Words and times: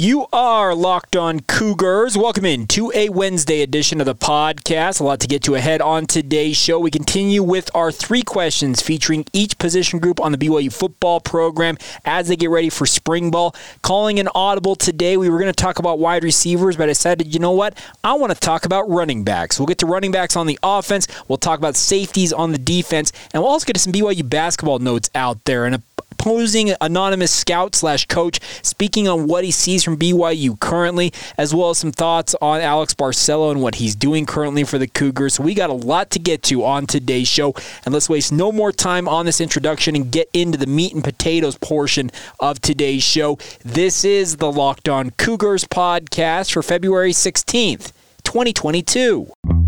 You 0.00 0.26
are 0.32 0.76
locked 0.76 1.16
on 1.16 1.40
Cougars. 1.40 2.16
Welcome 2.16 2.44
in 2.44 2.68
to 2.68 2.92
a 2.94 3.08
Wednesday 3.08 3.62
edition 3.62 3.98
of 3.98 4.06
the 4.06 4.14
podcast. 4.14 5.00
A 5.00 5.02
lot 5.02 5.18
to 5.18 5.26
get 5.26 5.42
to 5.42 5.56
ahead 5.56 5.80
on 5.80 6.06
today's 6.06 6.56
show. 6.56 6.78
We 6.78 6.92
continue 6.92 7.42
with 7.42 7.68
our 7.74 7.90
three 7.90 8.22
questions 8.22 8.80
featuring 8.80 9.26
each 9.32 9.58
position 9.58 9.98
group 9.98 10.20
on 10.20 10.30
the 10.30 10.38
BYU 10.38 10.72
football 10.72 11.18
program 11.18 11.78
as 12.04 12.28
they 12.28 12.36
get 12.36 12.48
ready 12.48 12.70
for 12.70 12.86
spring 12.86 13.32
ball. 13.32 13.56
Calling 13.82 14.20
an 14.20 14.28
audible 14.36 14.76
today, 14.76 15.16
we 15.16 15.28
were 15.28 15.38
going 15.40 15.52
to 15.52 15.62
talk 15.62 15.80
about 15.80 15.98
wide 15.98 16.22
receivers, 16.22 16.76
but 16.76 16.84
I 16.84 16.86
decided, 16.86 17.34
you 17.34 17.40
know 17.40 17.50
what? 17.50 17.76
I 18.04 18.12
want 18.12 18.32
to 18.32 18.38
talk 18.38 18.66
about 18.66 18.88
running 18.88 19.24
backs. 19.24 19.58
We'll 19.58 19.66
get 19.66 19.78
to 19.78 19.86
running 19.86 20.12
backs 20.12 20.36
on 20.36 20.46
the 20.46 20.60
offense. 20.62 21.08
We'll 21.26 21.38
talk 21.38 21.58
about 21.58 21.74
safeties 21.74 22.32
on 22.32 22.52
the 22.52 22.58
defense, 22.58 23.12
and 23.34 23.42
we'll 23.42 23.50
also 23.50 23.66
get 23.66 23.72
to 23.72 23.80
some 23.80 23.92
BYU 23.92 24.30
basketball 24.30 24.78
notes 24.78 25.10
out 25.16 25.44
there. 25.44 25.64
And 25.64 25.74
a 25.74 25.82
posing 26.28 26.74
anonymous 26.82 27.32
scout 27.32 27.74
slash 27.74 28.04
coach, 28.04 28.38
speaking 28.62 29.08
on 29.08 29.26
what 29.26 29.44
he 29.44 29.50
sees 29.50 29.82
from 29.82 29.96
BYU 29.96 30.60
currently, 30.60 31.10
as 31.38 31.54
well 31.54 31.70
as 31.70 31.78
some 31.78 31.90
thoughts 31.90 32.36
on 32.42 32.60
Alex 32.60 32.92
Barcelo 32.92 33.50
and 33.50 33.62
what 33.62 33.76
he's 33.76 33.96
doing 33.96 34.26
currently 34.26 34.62
for 34.62 34.76
the 34.76 34.86
Cougars. 34.86 35.40
We 35.40 35.54
got 35.54 35.70
a 35.70 35.72
lot 35.72 36.10
to 36.10 36.18
get 36.18 36.42
to 36.42 36.66
on 36.66 36.86
today's 36.86 37.28
show, 37.28 37.54
and 37.86 37.94
let's 37.94 38.10
waste 38.10 38.30
no 38.30 38.52
more 38.52 38.72
time 38.72 39.08
on 39.08 39.24
this 39.24 39.40
introduction 39.40 39.96
and 39.96 40.12
get 40.12 40.28
into 40.34 40.58
the 40.58 40.66
meat 40.66 40.92
and 40.92 41.02
potatoes 41.02 41.56
portion 41.56 42.10
of 42.40 42.60
today's 42.60 43.02
show. 43.02 43.38
This 43.64 44.04
is 44.04 44.36
the 44.36 44.52
Locked 44.52 44.90
On 44.90 45.12
Cougars 45.12 45.64
podcast 45.64 46.52
for 46.52 46.62
February 46.62 47.12
16th, 47.12 47.92
2022. 48.24 49.32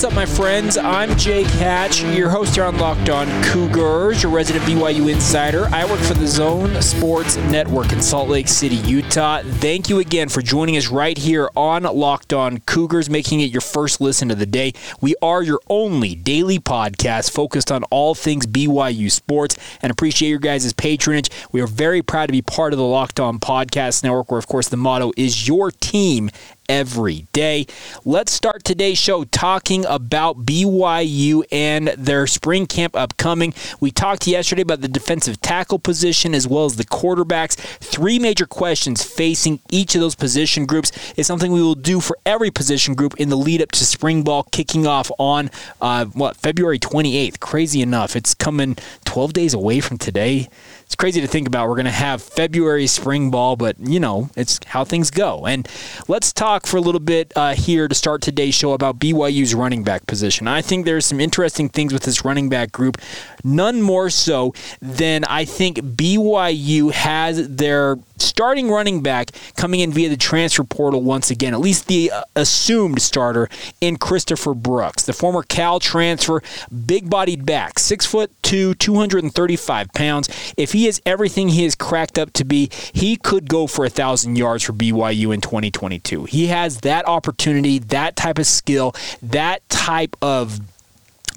What's 0.00 0.12
up, 0.12 0.16
my 0.16 0.24
friends? 0.24 0.78
I'm 0.78 1.14
Jake 1.18 1.46
Hatch, 1.46 2.02
your 2.02 2.30
host 2.30 2.54
here 2.54 2.64
on 2.64 2.78
Locked 2.78 3.10
On 3.10 3.26
Cougars, 3.42 4.22
your 4.22 4.32
resident 4.32 4.64
BYU 4.64 5.12
insider. 5.12 5.66
I 5.72 5.84
work 5.84 6.00
for 6.00 6.14
the 6.14 6.26
Zone 6.26 6.80
Sports 6.80 7.36
Network 7.36 7.92
in 7.92 8.00
Salt 8.00 8.30
Lake 8.30 8.48
City, 8.48 8.76
Utah. 8.76 9.42
Thank 9.44 9.90
you 9.90 9.98
again 9.98 10.30
for 10.30 10.40
joining 10.40 10.78
us 10.78 10.88
right 10.88 11.18
here 11.18 11.50
on 11.54 11.82
Locked 11.82 12.32
On 12.32 12.60
Cougars, 12.60 13.10
making 13.10 13.40
it 13.40 13.50
your 13.50 13.60
first 13.60 14.00
listen 14.00 14.30
of 14.30 14.38
the 14.38 14.46
day. 14.46 14.72
We 15.02 15.16
are 15.20 15.42
your 15.42 15.60
only 15.68 16.14
daily 16.14 16.58
podcast 16.58 17.30
focused 17.30 17.70
on 17.70 17.84
all 17.90 18.14
things 18.14 18.46
BYU 18.46 19.10
sports 19.10 19.58
and 19.82 19.92
appreciate 19.92 20.30
your 20.30 20.38
guys' 20.38 20.72
patronage. 20.72 21.28
We 21.52 21.60
are 21.60 21.66
very 21.66 22.00
proud 22.00 22.28
to 22.28 22.32
be 22.32 22.40
part 22.40 22.72
of 22.72 22.78
the 22.78 22.86
Locked 22.86 23.20
On 23.20 23.38
Podcast 23.38 24.02
Network, 24.02 24.30
where, 24.30 24.38
of 24.38 24.46
course, 24.46 24.70
the 24.70 24.78
motto 24.78 25.12
is 25.18 25.46
your 25.46 25.70
team 25.70 26.30
every 26.70 27.26
day. 27.32 27.66
Let's 28.04 28.30
start 28.30 28.62
today's 28.62 28.96
show 28.96 29.24
talking 29.24 29.84
about 29.86 30.46
BYU 30.46 31.42
and 31.50 31.88
their 31.88 32.28
spring 32.28 32.66
camp 32.66 32.94
upcoming. 32.94 33.52
We 33.80 33.90
talked 33.90 34.28
yesterday 34.28 34.62
about 34.62 34.80
the 34.80 34.86
defensive 34.86 35.40
tackle 35.40 35.80
position 35.80 36.32
as 36.32 36.46
well 36.46 36.66
as 36.66 36.76
the 36.76 36.84
quarterbacks. 36.84 37.56
Three 37.56 38.20
major 38.20 38.46
questions 38.46 39.02
facing 39.02 39.58
each 39.70 39.96
of 39.96 40.00
those 40.00 40.14
position 40.14 40.64
groups 40.64 40.92
is 41.16 41.26
something 41.26 41.50
we 41.50 41.60
will 41.60 41.74
do 41.74 41.98
for 41.98 42.16
every 42.24 42.52
position 42.52 42.94
group 42.94 43.18
in 43.18 43.30
the 43.30 43.36
lead 43.36 43.60
up 43.60 43.72
to 43.72 43.84
spring 43.84 44.22
ball 44.22 44.44
kicking 44.44 44.86
off 44.86 45.10
on 45.18 45.50
uh, 45.80 46.04
what 46.04 46.36
February 46.36 46.78
28th. 46.78 47.40
Crazy 47.40 47.82
enough, 47.82 48.14
it's 48.14 48.32
coming 48.32 48.76
12 49.06 49.32
days 49.32 49.54
away 49.54 49.80
from 49.80 49.98
today 49.98 50.48
it's 50.90 50.96
crazy 50.96 51.20
to 51.20 51.28
think 51.28 51.46
about. 51.46 51.68
We're 51.68 51.76
going 51.76 51.84
to 51.84 51.92
have 51.92 52.20
February 52.20 52.88
spring 52.88 53.30
ball, 53.30 53.54
but 53.54 53.78
you 53.78 54.00
know, 54.00 54.28
it's 54.34 54.58
how 54.66 54.84
things 54.84 55.12
go. 55.12 55.46
And 55.46 55.68
let's 56.08 56.32
talk 56.32 56.66
for 56.66 56.78
a 56.78 56.80
little 56.80 57.00
bit 57.00 57.32
uh, 57.36 57.54
here 57.54 57.86
to 57.86 57.94
start 57.94 58.22
today's 58.22 58.56
show 58.56 58.72
about 58.72 58.98
BYU's 58.98 59.54
running 59.54 59.84
back 59.84 60.04
position. 60.08 60.48
I 60.48 60.62
think 60.62 60.86
there's 60.86 61.06
some 61.06 61.20
interesting 61.20 61.68
things 61.68 61.92
with 61.92 62.02
this 62.02 62.24
running 62.24 62.48
back 62.48 62.72
group, 62.72 62.96
none 63.44 63.82
more 63.82 64.10
so 64.10 64.54
than 64.80 65.24
I 65.24 65.44
think 65.44 65.78
BYU 65.78 66.92
has 66.92 67.48
their 67.48 67.98
starting 68.18 68.70
running 68.70 69.02
back 69.02 69.30
coming 69.56 69.80
in 69.80 69.92
via 69.92 70.08
the 70.08 70.16
transfer 70.16 70.64
portal 70.64 71.02
once 71.02 71.30
again, 71.30 71.54
at 71.54 71.60
least 71.60 71.88
the 71.88 72.10
uh, 72.10 72.22
assumed 72.36 73.00
starter 73.00 73.48
in 73.80 73.96
Christopher 73.96 74.54
Brooks, 74.54 75.04
the 75.04 75.12
former 75.12 75.42
Cal 75.42 75.80
transfer, 75.80 76.42
big 76.86 77.08
bodied 77.08 77.46
back, 77.46 77.78
six 77.78 78.06
foot 78.06 78.30
two, 78.42 78.74
235 78.74 79.92
pounds. 79.92 80.54
If 80.56 80.72
he 80.72 80.86
is 80.86 81.00
everything 81.06 81.50
he 81.50 81.64
is 81.64 81.74
cracked 81.74 82.18
up 82.18 82.32
to 82.34 82.44
be, 82.44 82.70
he 82.92 83.16
could 83.16 83.48
go 83.48 83.66
for 83.66 83.84
a 83.84 83.90
thousand 83.90 84.36
yards 84.36 84.64
for 84.64 84.72
BYU 84.72 85.32
in 85.32 85.40
2022. 85.40 86.24
He 86.24 86.48
has 86.48 86.80
that 86.80 87.06
opportunity, 87.06 87.78
that 87.78 88.16
type 88.16 88.38
of 88.38 88.46
skill, 88.46 88.94
that 89.22 89.66
type 89.68 90.16
of 90.22 90.60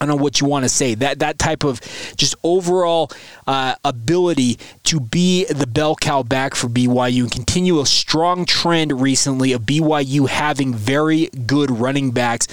I 0.03 0.05
don't 0.05 0.17
know 0.17 0.23
what 0.23 0.41
you 0.41 0.47
want 0.47 0.65
to 0.65 0.69
say. 0.69 0.95
That 0.95 1.19
that 1.19 1.39
type 1.39 1.63
of 1.63 1.79
just 2.17 2.35
overall 2.43 3.09
uh, 3.47 3.75
ability 3.85 4.59
to 4.83 4.99
be 4.99 5.45
the 5.45 5.65
bell 5.65 5.95
cow 5.95 6.23
back 6.23 6.55
for 6.55 6.67
BYU 6.67 7.21
and 7.23 7.31
continue 7.31 7.79
a 7.79 7.85
strong 7.85 8.45
trend 8.45 9.01
recently 9.01 9.53
of 9.53 9.61
BYU 9.61 10.27
having 10.27 10.73
very 10.73 11.27
good 11.27 11.71
running 11.71 12.11
backs 12.11 12.47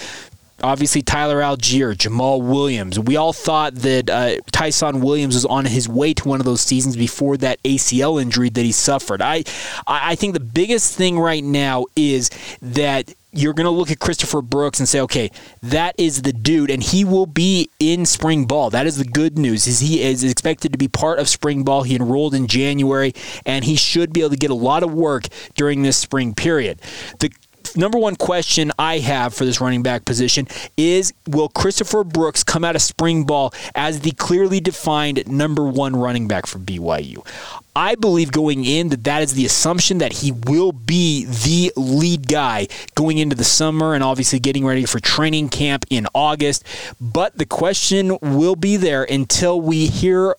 obviously 0.62 1.02
Tyler 1.02 1.40
Allgeier, 1.40 1.94
Jamaal 1.94 2.42
Williams. 2.42 2.98
We 2.98 3.16
all 3.16 3.32
thought 3.32 3.74
that 3.76 4.10
uh, 4.10 4.36
Ty'Son 4.52 5.00
Williams 5.00 5.34
was 5.34 5.46
on 5.46 5.64
his 5.64 5.88
way 5.88 6.14
to 6.14 6.28
one 6.28 6.40
of 6.40 6.46
those 6.46 6.60
seasons 6.60 6.96
before 6.96 7.36
that 7.38 7.62
ACL 7.62 8.20
injury 8.20 8.50
that 8.50 8.64
he 8.64 8.72
suffered. 8.72 9.22
I 9.22 9.44
I 9.86 10.14
think 10.14 10.34
the 10.34 10.40
biggest 10.40 10.96
thing 10.96 11.18
right 11.18 11.44
now 11.44 11.86
is 11.96 12.30
that 12.62 13.14
you're 13.32 13.54
going 13.54 13.64
to 13.64 13.70
look 13.70 13.90
at 13.90 13.98
Christopher 14.00 14.42
Brooks 14.42 14.80
and 14.80 14.88
say, 14.88 15.00
okay, 15.00 15.30
that 15.62 15.94
is 15.98 16.22
the 16.22 16.32
dude, 16.32 16.70
and 16.70 16.82
he 16.82 17.04
will 17.04 17.26
be 17.26 17.70
in 17.78 18.04
spring 18.04 18.44
ball. 18.44 18.70
That 18.70 18.86
is 18.86 18.96
the 18.96 19.04
good 19.04 19.38
news. 19.38 19.66
Is 19.66 19.80
he 19.80 20.02
is 20.02 20.24
expected 20.24 20.72
to 20.72 20.78
be 20.78 20.88
part 20.88 21.18
of 21.18 21.28
spring 21.28 21.62
ball? 21.62 21.84
He 21.84 21.94
enrolled 21.94 22.34
in 22.34 22.48
January, 22.48 23.12
and 23.46 23.64
he 23.64 23.76
should 23.76 24.12
be 24.12 24.20
able 24.20 24.30
to 24.30 24.36
get 24.36 24.50
a 24.50 24.54
lot 24.54 24.82
of 24.82 24.92
work 24.92 25.24
during 25.54 25.82
this 25.82 25.96
spring 25.96 26.34
period. 26.34 26.80
The 27.20 27.30
number 27.76 27.98
one 27.98 28.16
question 28.16 28.72
I 28.78 28.98
have 28.98 29.34
for 29.34 29.44
this 29.44 29.60
running 29.60 29.82
back 29.82 30.04
position 30.04 30.46
is 30.76 31.12
will 31.28 31.48
Christopher 31.48 32.04
Brooks 32.04 32.44
come 32.44 32.64
out 32.64 32.76
of 32.76 32.82
spring 32.82 33.24
ball 33.24 33.52
as 33.74 34.00
the 34.00 34.12
clearly 34.12 34.60
defined 34.60 35.26
number 35.30 35.64
one 35.64 35.96
running 35.96 36.28
back 36.28 36.46
for 36.46 36.58
BYU? 36.58 37.26
I 37.74 37.94
believe 37.94 38.32
going 38.32 38.64
in 38.64 38.88
that 38.88 39.04
that 39.04 39.22
is 39.22 39.34
the 39.34 39.46
assumption 39.46 39.98
that 39.98 40.14
he 40.14 40.32
will 40.32 40.72
be 40.72 41.24
the 41.24 41.72
lead 41.76 42.28
guy 42.28 42.66
going 42.94 43.18
into 43.18 43.36
the 43.36 43.44
summer 43.44 43.94
and 43.94 44.02
obviously 44.02 44.40
getting 44.40 44.66
ready 44.66 44.84
for 44.84 44.98
training 44.98 45.48
camp 45.48 45.84
in 45.88 46.06
August. 46.14 46.64
But 47.00 47.38
the 47.38 47.46
question 47.46 48.18
will 48.20 48.56
be 48.56 48.76
there 48.76 49.04
until 49.04 49.60
we 49.60 49.86
hear 49.86 50.34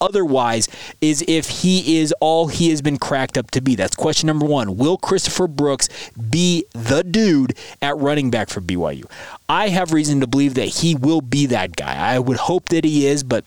otherwise 0.00 0.68
is 1.00 1.24
if 1.26 1.48
he 1.48 1.98
is 1.98 2.14
all 2.20 2.48
he 2.48 2.70
has 2.70 2.82
been 2.82 2.98
cracked 2.98 3.38
up 3.38 3.50
to 3.52 3.60
be. 3.60 3.74
That's 3.74 3.96
question 3.96 4.26
number 4.26 4.46
one. 4.46 4.76
Will 4.76 4.96
Christopher 4.96 5.46
Brooks 5.46 5.88
be 6.30 6.64
the 6.72 7.02
dude 7.02 7.56
at 7.82 7.96
running 7.96 8.30
back 8.30 8.48
for 8.48 8.60
BYU? 8.60 9.04
I 9.48 9.68
have 9.68 9.92
reason 9.92 10.20
to 10.20 10.26
believe 10.26 10.54
that 10.54 10.66
he 10.66 10.94
will 10.94 11.20
be 11.20 11.46
that 11.46 11.76
guy. 11.76 11.94
I 11.94 12.18
would 12.18 12.38
hope 12.38 12.68
that 12.70 12.84
he 12.84 13.06
is, 13.06 13.22
but 13.22 13.44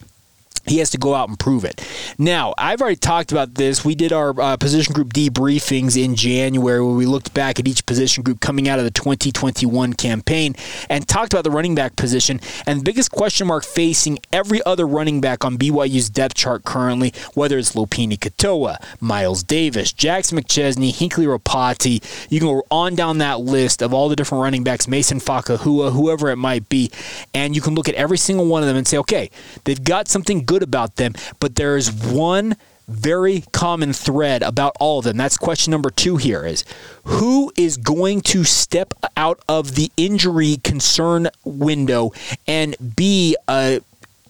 he 0.68 0.80
has 0.80 0.90
to 0.92 0.98
go 0.98 1.16
out 1.16 1.30
and 1.30 1.40
prove 1.40 1.64
it. 1.64 1.86
Now, 2.18 2.54
I've 2.58 2.82
already 2.82 2.98
talked 2.98 3.32
about 3.32 3.56
this. 3.56 3.86
We 3.86 3.96
did 3.96 4.12
our 4.14 4.40
uh, 4.40 4.58
position 4.58 4.94
group 4.94 5.14
debriefings 5.14 6.02
in 6.02 6.16
January 6.16 6.82
where 6.82 6.94
we 6.94 7.06
looked 7.06 7.34
back 7.34 7.60
at 7.60 7.68
each 7.68 7.86
position 7.86 8.24
group 8.24 8.40
coming 8.40 8.68
out 8.68 8.80
of 8.80 8.86
the 8.86 8.92
2021 8.92 9.94
campaign 9.94 10.56
and 10.90 11.08
talked 11.08 11.34
about 11.34 11.44
the 11.44 11.52
running 11.52 11.76
back 11.76 11.96
position. 11.96 12.40
And 12.66 12.80
the 12.80 12.84
biggest 12.84 13.12
question 13.12 13.48
mark 13.48 13.64
facing 13.64 14.20
every 14.32 14.64
other 14.64 14.86
running 14.86 15.22
back 15.22 15.46
on 15.46 15.58
BYU's 15.58 16.10
depth 16.10 16.36
chart 16.36 16.64
currently, 16.64 17.14
whether 17.34 17.58
it's 17.58 17.74
Lopini 17.74 18.18
Katoa, 18.18 18.78
Miles 19.00 19.44
Davis, 19.44 19.94
Jackson 19.94 20.38
McChesney, 20.38 20.94
Hinckley 20.94 21.26
Ropati, 21.26 22.04
you 22.30 22.40
can 22.40 22.48
go 22.48 22.64
on 22.70 22.96
down 22.96 23.20
that 23.20 23.40
list 23.40 23.82
of 23.82 23.94
all 23.94 24.10
the 24.10 24.16
different 24.16 24.44
running 24.44 24.64
backs, 24.64 24.88
Mason 24.88 25.20
Fakahua, 25.20 25.92
whoever 25.92 26.30
it 26.30 26.36
might 26.38 26.68
be, 26.70 26.92
and 27.34 27.56
you 27.56 27.62
can 27.62 27.76
look 27.76 27.90
at 27.90 27.96
every 27.96 28.18
single 28.18 28.46
one 28.46 28.64
of 28.64 28.68
them 28.68 28.78
and 28.78 28.88
say, 28.88 28.98
okay, 28.98 29.30
they've 29.64 29.84
got 29.84 30.08
something 30.08 30.44
good 30.44 30.57
good 30.58 30.68
about 30.68 30.96
them, 30.96 31.14
but 31.40 31.56
there 31.56 31.78
is 31.78 31.92
one 31.92 32.56
very 32.88 33.44
common 33.52 33.94
thread 33.94 34.42
about 34.42 34.76
all 34.80 35.00
of 35.00 35.06
them. 35.06 35.18
That's 35.18 35.38
question 35.38 35.70
number 35.72 35.92
two 35.92 36.18
here 36.18 36.46
is 36.46 36.64
who 37.04 37.52
is 37.56 37.78
going 37.78 38.22
to 38.22 38.44
step 38.44 38.94
out 39.16 39.40
of 39.48 39.76
the 39.76 39.92
injury 39.98 40.58
concern 40.64 41.28
window 41.44 42.12
and 42.48 42.76
be 42.96 43.36
a 43.48 43.82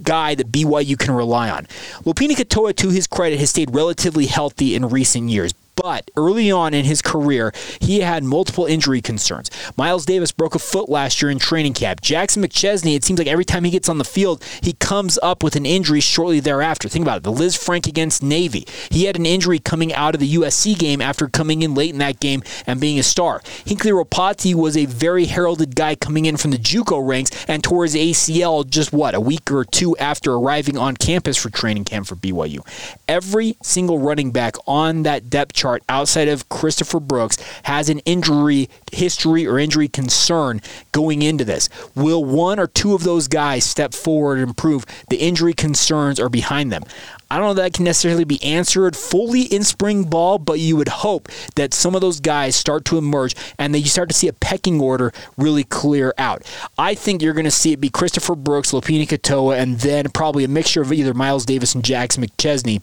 guy 0.04 0.36
that 0.36 0.52
BYU 0.52 1.00
can 1.00 1.14
rely 1.14 1.50
on. 1.50 1.66
Lopini 2.04 2.36
Katoa, 2.36 2.76
to 2.76 2.90
his 2.90 3.08
credit, 3.08 3.40
has 3.40 3.52
stayed 3.52 3.74
relatively 3.74 4.26
healthy 4.26 4.76
in 4.76 4.90
recent 4.90 5.30
years 5.30 5.54
But 5.78 6.10
early 6.18 6.52
on 6.52 6.74
in 6.74 6.86
his 6.86 7.04
career, 7.04 7.54
he 7.80 8.00
had 8.00 8.24
multiple 8.24 8.66
injury 8.66 9.00
concerns. 9.00 9.52
Miles 9.78 10.08
Davis 10.08 10.32
broke 10.32 10.56
a 10.56 10.60
foot 10.60 10.90
last 10.90 11.22
year 11.22 11.30
in 11.30 11.38
training 11.38 11.74
camp. 11.76 12.02
Jackson 12.02 12.44
McChesney, 12.44 12.96
it 12.96 13.04
seems 13.04 13.20
like 13.20 13.28
every 13.28 13.46
time 13.46 13.64
he 13.64 13.70
gets 13.70 13.88
on 13.88 14.00
the 14.00 14.04
field, 14.04 14.44
he 14.62 14.74
comes 14.74 15.20
up 15.22 15.44
with 15.44 15.56
an 15.56 15.68
injury 15.68 16.00
shortly 16.00 16.40
thereafter. 16.40 16.90
Think 16.90 17.04
about 17.06 17.18
it. 17.18 17.24
The 17.24 17.32
Lisfranc 17.32 17.86
against 17.88 18.24
Navy. 18.24 18.66
He 18.90 19.06
had 19.06 19.18
an 19.18 19.28
injury 19.28 19.60
coming 19.60 19.94
out 19.94 20.16
of 20.16 20.20
the 20.20 20.34
USC 20.34 20.78
game 20.78 21.00
after 21.00 21.28
coming 21.28 21.62
in 21.62 21.76
late 21.76 21.92
in 21.92 22.00
that 22.00 22.20
game 22.20 22.42
and 22.66 22.82
being 22.82 22.98
a 22.98 23.04
star. 23.04 23.44
Hinckley 23.64 23.92
Ropati 23.92 24.56
was 24.56 24.76
a 24.76 24.88
very 24.88 25.26
heralded 25.26 25.76
guy 25.76 25.94
coming 25.94 26.26
in 26.26 26.38
from 26.38 26.50
the 26.50 26.58
JUCO 26.58 27.08
ranks 27.08 27.46
and 27.48 27.64
tore 27.64 27.84
his 27.84 27.94
ACL 27.94 28.68
just 28.68 28.92
what 28.92 29.14
a 29.14 29.22
week 29.22 29.52
or 29.52 29.64
two 29.64 29.96
after 29.98 30.34
arriving 30.34 30.76
on 30.76 30.98
campus 30.98 31.38
for 31.38 31.52
training 31.52 31.86
camp 31.86 32.08
for 32.08 32.16
BYU. 32.16 32.68
Every 33.08 33.56
single 33.62 34.00
running 34.00 34.32
back 34.32 34.56
on 34.66 35.04
that 35.04 35.30
depth 35.30 35.54
chart 35.54 35.67
outside 35.90 36.28
of 36.28 36.50
Christopher 36.50 37.00
Brooks 37.00 37.38
has 37.64 37.90
an 37.90 38.00
injury 38.00 38.69
history 38.92 39.46
or 39.46 39.60
injury 39.60 39.88
concern 39.88 40.62
going 40.92 41.22
into 41.22 41.44
this. 41.44 41.69
Will 41.96 42.24
one 42.24 42.60
or 42.60 42.68
two 42.68 42.94
of 42.94 43.04
those 43.04 43.28
guys 43.28 43.64
step 43.64 43.94
forward 43.94 44.40
and 44.40 44.56
prove 44.56 44.86
the 45.10 45.18
injury 45.18 45.54
concerns 45.54 46.19
are 46.19 46.30
behind 46.30 46.72
them? 46.72 46.84
I 47.30 47.38
don't 47.38 47.48
know 47.48 47.54
that 47.56 47.74
can 47.74 47.84
necessarily 47.84 48.24
be 48.24 48.42
answered 48.42 48.96
fully 48.96 49.42
in 49.42 49.64
spring 49.64 50.06
ball, 50.06 50.40
but 50.40 50.60
you 50.60 50.78
would 50.78 50.88
hope 50.88 51.28
that 51.56 51.74
some 51.74 51.94
of 51.94 52.00
those 52.00 52.22
guys 52.22 52.56
start 52.56 52.86
to 52.86 52.98
emerge 52.98 53.36
and 53.60 53.74
that 53.74 53.80
you 53.80 53.88
start 53.88 54.08
to 54.10 54.16
see 54.16 54.30
a 54.30 54.34
pecking 54.34 54.80
order 54.80 55.12
really 55.36 55.66
clear 55.66 56.14
out. 56.18 56.44
I 56.78 56.96
think 56.96 57.22
you're 57.22 57.34
going 57.34 57.46
to 57.46 57.52
see 57.52 57.74
it 57.74 57.81
be 57.81 57.90
Christopher 57.90 58.36
Brooks, 58.36 58.72
Lopini 58.72 59.06
Katoa, 59.06 59.60
and 59.60 59.80
then 59.80 60.10
probably 60.12 60.46
a 60.46 60.48
mixture 60.48 60.81
of 60.81 60.94
either 60.94 61.14
Miles 61.14 61.46
Davis 61.46 61.75
and 61.75 61.84
Jackson 61.84 62.24
McChesney 62.24 62.81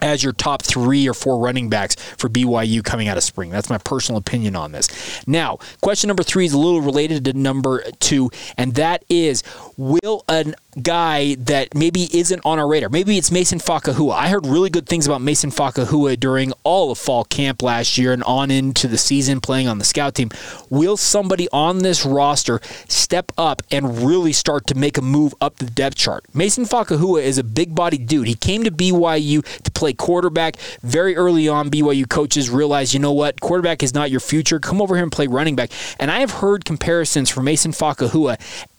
as 0.00 0.22
your 0.22 0.32
top 0.32 0.62
three 0.62 1.08
or 1.08 1.14
four 1.14 1.38
running 1.38 1.68
backs 1.68 1.94
for 2.16 2.28
BYU 2.28 2.84
coming 2.84 3.08
out 3.08 3.16
of 3.16 3.24
spring. 3.24 3.50
That's 3.50 3.70
my 3.70 3.78
personal 3.78 4.18
opinion 4.18 4.56
on 4.56 4.72
this. 4.72 4.88
Now, 5.26 5.58
question 5.80 6.08
number 6.08 6.22
three 6.22 6.46
is 6.46 6.52
a 6.52 6.58
little 6.58 6.80
related 6.80 7.24
to 7.26 7.32
number 7.32 7.82
two, 8.00 8.30
and 8.56 8.74
that 8.74 9.04
is 9.08 9.42
will 9.76 10.24
a 10.28 10.52
guy 10.82 11.34
that 11.36 11.74
maybe 11.74 12.08
isn't 12.16 12.40
on 12.44 12.58
our 12.58 12.68
radar, 12.68 12.88
maybe 12.88 13.18
it's 13.18 13.30
Mason 13.30 13.58
Fakahua. 13.58 14.14
I 14.14 14.28
heard 14.28 14.46
really 14.46 14.70
good 14.70 14.86
things 14.86 15.06
about 15.06 15.20
Mason 15.20 15.50
Fakahua 15.50 16.18
during 16.18 16.52
all 16.62 16.90
of 16.90 16.98
fall 16.98 17.24
camp 17.24 17.62
last 17.62 17.98
year 17.98 18.12
and 18.12 18.22
on 18.24 18.50
into 18.50 18.86
the 18.86 18.98
season 18.98 19.40
playing 19.40 19.68
on 19.68 19.78
the 19.78 19.84
scout 19.84 20.14
team. 20.14 20.30
Will 20.68 20.96
somebody 20.96 21.48
on 21.52 21.78
this 21.78 22.04
roster 22.06 22.60
step 22.88 23.32
up 23.36 23.62
and 23.70 24.02
really 24.02 24.32
start 24.32 24.66
to 24.68 24.74
make 24.74 24.98
a 24.98 25.02
move 25.02 25.34
up 25.40 25.56
the 25.56 25.66
depth 25.66 25.96
chart? 25.96 26.24
Mason 26.34 26.64
Fakahua 26.64 27.22
is 27.22 27.38
a 27.38 27.44
big 27.44 27.74
bodied 27.74 28.06
dude. 28.06 28.28
He 28.28 28.34
came 28.34 28.64
to 28.64 28.70
BYU 28.70 29.44
to 29.62 29.70
play 29.70 29.89
quarterback. 29.92 30.56
Very 30.82 31.16
early 31.16 31.48
on, 31.48 31.70
BYU 31.70 32.08
coaches 32.08 32.50
realized, 32.50 32.94
you 32.94 33.00
know 33.00 33.12
what, 33.12 33.40
quarterback 33.40 33.82
is 33.82 33.94
not 33.94 34.10
your 34.10 34.20
future. 34.20 34.58
Come 34.58 34.80
over 34.80 34.94
here 34.94 35.02
and 35.02 35.12
play 35.12 35.26
running 35.26 35.56
back. 35.56 35.70
And 35.98 36.10
I 36.10 36.20
have 36.20 36.30
heard 36.30 36.64
comparisons 36.64 37.30
for 37.30 37.42
Mason 37.42 37.72
Fakahua 37.72 38.38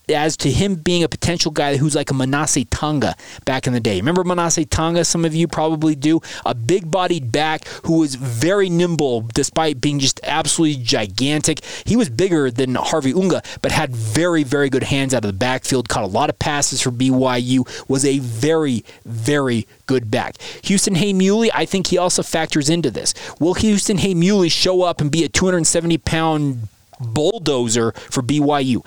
as 0.09 0.35
to 0.37 0.51
him 0.51 0.75
being 0.75 1.03
a 1.03 1.09
potential 1.09 1.51
guy 1.51 1.77
who's 1.77 1.95
like 1.95 2.11
a 2.11 2.13
Manase 2.13 2.67
Tonga 2.69 3.15
back 3.45 3.67
in 3.67 3.73
the 3.73 3.79
day. 3.79 3.97
Remember 3.97 4.23
Manase 4.23 4.69
Tonga? 4.69 5.05
Some 5.05 5.25
of 5.25 5.33
you 5.33 5.47
probably 5.47 5.95
do. 5.95 6.19
A 6.45 6.53
big 6.53 6.91
bodied 6.91 7.31
back 7.31 7.67
who 7.85 7.99
was 7.99 8.15
very 8.15 8.69
nimble 8.69 9.21
despite 9.33 9.81
being 9.81 9.99
just 9.99 10.19
absolutely 10.23 10.83
gigantic. 10.83 11.63
He 11.85 11.95
was 11.95 12.09
bigger 12.09 12.51
than 12.51 12.75
Harvey 12.75 13.13
Unga, 13.13 13.41
but 13.61 13.71
had 13.71 13.95
very, 13.95 14.43
very 14.43 14.69
good 14.69 14.83
hands 14.83 15.13
out 15.13 15.23
of 15.23 15.31
the 15.31 15.37
backfield, 15.37 15.89
caught 15.89 16.03
a 16.03 16.07
lot 16.07 16.29
of 16.29 16.39
passes 16.39 16.81
for 16.81 16.91
BYU, 16.91 17.67
was 17.87 18.05
a 18.05 18.19
very, 18.19 18.83
very 19.05 19.67
good 19.85 20.09
back. 20.11 20.37
Houston 20.63 20.95
Heimuli, 20.95 21.49
I 21.53 21.65
think 21.65 21.87
he 21.87 21.97
also 21.97 22.23
factors 22.23 22.69
into 22.69 22.91
this. 22.91 23.13
Will 23.39 23.53
Houston 23.55 23.97
Heimuli 23.97 24.51
show 24.51 24.83
up 24.83 25.01
and 25.01 25.11
be 25.11 25.23
a 25.23 25.29
270 25.29 25.97
pound 25.99 26.67
bulldozer 26.99 27.91
for 27.93 28.21
BYU? 28.21 28.85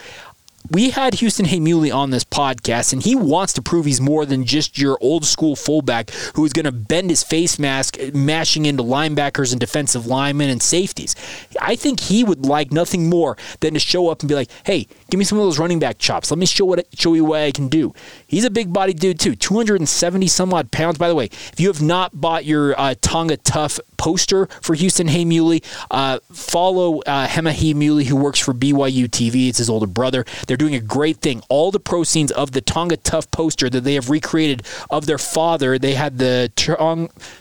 We 0.71 0.91
had 0.91 1.15
Houston 1.15 1.45
Heimuli 1.45 1.95
on 1.95 2.09
this 2.09 2.25
podcast, 2.25 2.95
and 2.95 3.03
he 3.03 3.15
wants 3.15 3.53
to 3.53 3.63
prove 3.63 3.85
he's 3.85 4.01
more 4.01 4.25
than 4.25 4.47
just 4.47 4.79
your 4.79 4.97
old 5.03 5.27
school 5.27 5.57
fullback 5.57 6.09
who 6.35 6.45
is 6.47 6.55
going 6.55 6.65
to 6.65 6.73
bend 6.73 7.11
his 7.11 7.23
face 7.23 7.59
mask, 7.59 7.99
mashing 8.15 8.65
into 8.65 8.83
linebackers 8.83 9.53
and 9.53 9.61
defensive 9.61 10.07
linemen 10.07 10.49
and 10.49 10.63
safeties. 10.63 11.15
I 11.61 11.77
think 11.77 12.01
he 12.01 12.25
would 12.25 12.47
like 12.47 12.73
nothing 12.73 13.11
more 13.11 13.37
than 13.61 13.75
to 13.75 13.81
show 13.81 14.09
up 14.09 14.21
and 14.21 14.29
be 14.29 14.35
like, 14.35 14.51
"Hey, 14.65 14.87
give 15.11 15.19
me 15.19 15.25
some 15.25 15.39
of 15.39 15.45
those 15.45 15.59
running 15.59 15.81
back 15.81 15.99
chops. 15.99 16.31
Let 16.31 16.39
me 16.39 16.47
show 16.47 16.65
what 16.65 16.87
show 16.95 17.13
you 17.13 17.27
what 17.27 17.43
I 17.43 17.53
can 17.53 17.69
do." 17.69 17.93
He's 18.27 18.45
a 18.45 18.51
big 18.51 18.73
body 18.73 18.95
dude 18.95 19.21
too, 19.21 19.37
270 19.37 20.27
some 20.29 20.55
odd 20.55 20.71
pounds. 20.71 20.97
By 20.97 21.09
the 21.09 21.15
way, 21.15 21.27
if 21.27 21.61
you 21.61 21.69
have 21.69 21.83
not 21.83 22.19
bought 22.19 22.47
your 22.47 22.79
uh, 22.81 22.95
Tonga 23.03 23.37
Tough 23.37 23.81
poster 23.99 24.47
for 24.63 24.75
Houston 24.75 25.09
Heimuli, 25.09 25.63
uh, 25.91 26.21
follow 26.33 27.01
uh, 27.01 27.27
Hema 27.27 27.53
Heimuli, 27.53 28.05
who 28.05 28.17
works 28.17 28.39
for 28.39 28.55
BYU 28.55 29.09
TV. 29.09 29.49
It's 29.49 29.59
his 29.59 29.69
older 29.69 29.87
brother. 29.87 30.25
They're 30.47 30.54
they're 30.55 30.69
doing 30.69 30.77
a 30.77 30.81
great 30.81 31.17
thing. 31.17 31.43
All 31.49 31.73
the 31.73 31.81
proceeds 31.81 32.31
of 32.31 32.53
the 32.53 32.61
Tonga 32.61 32.97
Tough 32.97 33.29
poster 33.33 33.69
that 33.69 33.81
they 33.81 33.95
have 33.95 34.09
recreated 34.09 34.63
of 34.89 35.07
their 35.07 35.19
father, 35.19 35.81
they 35.81 35.95
had 35.95 36.19
the 36.19 36.49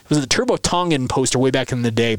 was 0.08 0.18
it 0.18 0.20
the 0.20 0.26
Turbo 0.26 0.56
Tongan 0.56 1.06
poster 1.06 1.38
way 1.38 1.52
back 1.52 1.70
in 1.70 1.82
the 1.82 1.92
day 1.92 2.16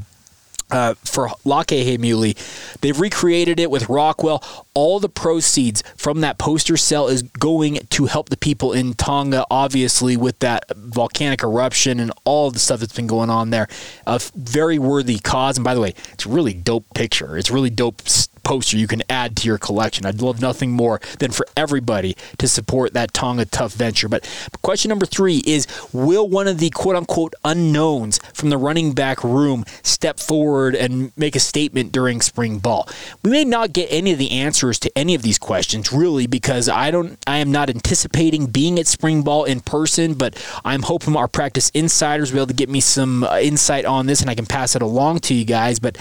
uh, 0.71 0.94
for 1.03 1.27
Lakei 1.44 1.83
Heimuli. 1.83 2.80
They've 2.80 2.97
recreated 2.97 3.59
it 3.59 3.69
with 3.69 3.89
Rockwell. 3.89 4.42
All 4.74 5.01
the 5.01 5.09
proceeds 5.09 5.83
from 5.97 6.21
that 6.21 6.38
poster 6.38 6.77
sale 6.77 7.09
is 7.09 7.24
going 7.24 7.80
to 7.89 8.06
help 8.06 8.30
the 8.30 8.38
people 8.38 8.71
in 8.71 8.94
Tonga, 8.94 9.45
obviously, 9.51 10.15
with 10.15 10.39
that 10.39 10.63
volcanic 10.77 11.44
eruption 11.44 12.00
and 12.00 12.13
all 12.24 12.51
the 12.51 12.59
stuff 12.59 12.80
that's 12.80 12.95
been 12.95 13.06
going 13.06 13.30
on 13.30 13.50
there. 13.50 13.68
A 14.07 14.21
very 14.33 14.80
worthy 14.80 15.19
cause. 15.19 15.57
And 15.57 15.65
by 15.65 15.75
the 15.75 15.81
way, 15.81 15.94
it's 16.13 16.25
a 16.25 16.30
really 16.30 16.53
dope 16.53 16.86
picture. 16.94 17.38
It's 17.38 17.51
really 17.51 17.69
dope 17.69 18.01
poster 18.45 18.77
you 18.77 18.88
can 18.88 19.03
add 19.09 19.36
to 19.38 19.47
your 19.47 19.57
collection. 19.57 20.06
I'd 20.06 20.21
love 20.21 20.39
nothing 20.39 20.71
more 20.71 21.01
than 21.19 21.31
for 21.31 21.45
everybody 21.57 22.15
to 22.38 22.47
support 22.47 22.94
that 22.94 23.13
Tonga 23.13 23.45
Tough 23.45 23.74
venture. 23.74 24.07
But 24.07 24.24
question 24.62 24.89
number 24.89 25.06
three 25.06 25.42
is 25.45 25.68
Will 25.92 26.30
one 26.30 26.47
of 26.47 26.59
the 26.59 26.69
quote 26.69 26.95
unquote 26.95 27.33
unknowns 27.44 28.19
from 28.33 28.50
the 28.50 28.57
running 28.57 28.94
back 28.94 29.24
room 29.24 29.65
step 29.83 30.19
forward 30.19 30.75
and 30.75 31.12
make 31.18 31.36
a 31.36 31.39
statement 31.39 31.92
during 31.92 32.21
spring 32.21 32.59
ball? 32.59 32.88
We 33.24 33.31
may 33.31 33.44
not 33.44 33.74
get 33.74 33.88
any 33.92 34.13
of 34.13 34.19
the 34.19 34.31
answers 34.31 34.80
to 34.80 34.97
any 34.97 35.15
of 35.15 35.24
these 35.24 35.39
questions, 35.39 35.92
really, 35.92 36.27
because 36.27 36.69
I 36.69 36.92
don't 36.92 37.18
I 37.27 37.38
am 37.38 37.51
not 37.51 37.69
anticipating 37.69 38.45
being 38.45 38.80
at 38.80 38.88
spring 38.88 39.24
ball 39.24 39.44
in 39.45 39.59
person, 39.59 40.13
but 40.13 40.42
I'm 40.63 40.83
hoping 40.83 41.15
our 41.15 41.27
practice 41.27 41.71
insiders 41.71 42.31
will 42.31 42.38
be 42.38 42.39
able 42.42 42.47
to 42.47 42.53
get 42.53 42.69
me 42.69 42.80
some 42.80 43.24
uh, 43.24 43.39
insight 43.39 43.86
on 43.86 44.06
this 44.06 44.21
and 44.21 44.30
I 44.30 44.36
can 44.36 44.45
pass 44.45 44.75
it 44.75 44.81
along 44.81 45.19
to 45.21 45.33
you 45.33 45.45
guys. 45.45 45.80
But 45.80 45.97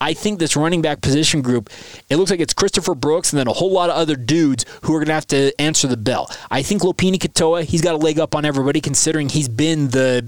I 0.00 0.14
think 0.14 0.38
this 0.38 0.56
running 0.56 0.82
back 0.82 1.00
position 1.02 1.42
group, 1.42 1.70
it 2.08 2.16
looks 2.16 2.30
like 2.30 2.40
it's 2.40 2.54
Christopher 2.54 2.94
Brooks 2.94 3.32
and 3.32 3.38
then 3.38 3.48
a 3.48 3.52
whole 3.52 3.70
lot 3.70 3.90
of 3.90 3.96
other 3.96 4.16
dudes 4.16 4.64
who 4.82 4.94
are 4.94 4.98
going 4.98 5.08
to 5.08 5.14
have 5.14 5.26
to 5.28 5.52
answer 5.60 5.86
the 5.86 5.96
bell. 5.96 6.30
I 6.50 6.62
think 6.62 6.82
Lopini 6.82 7.16
Katoa, 7.16 7.64
he's 7.64 7.82
got 7.82 7.94
a 7.94 7.98
leg 7.98 8.18
up 8.18 8.34
on 8.34 8.44
everybody 8.44 8.80
considering 8.80 9.28
he's 9.28 9.48
been 9.48 9.88
the 9.88 10.24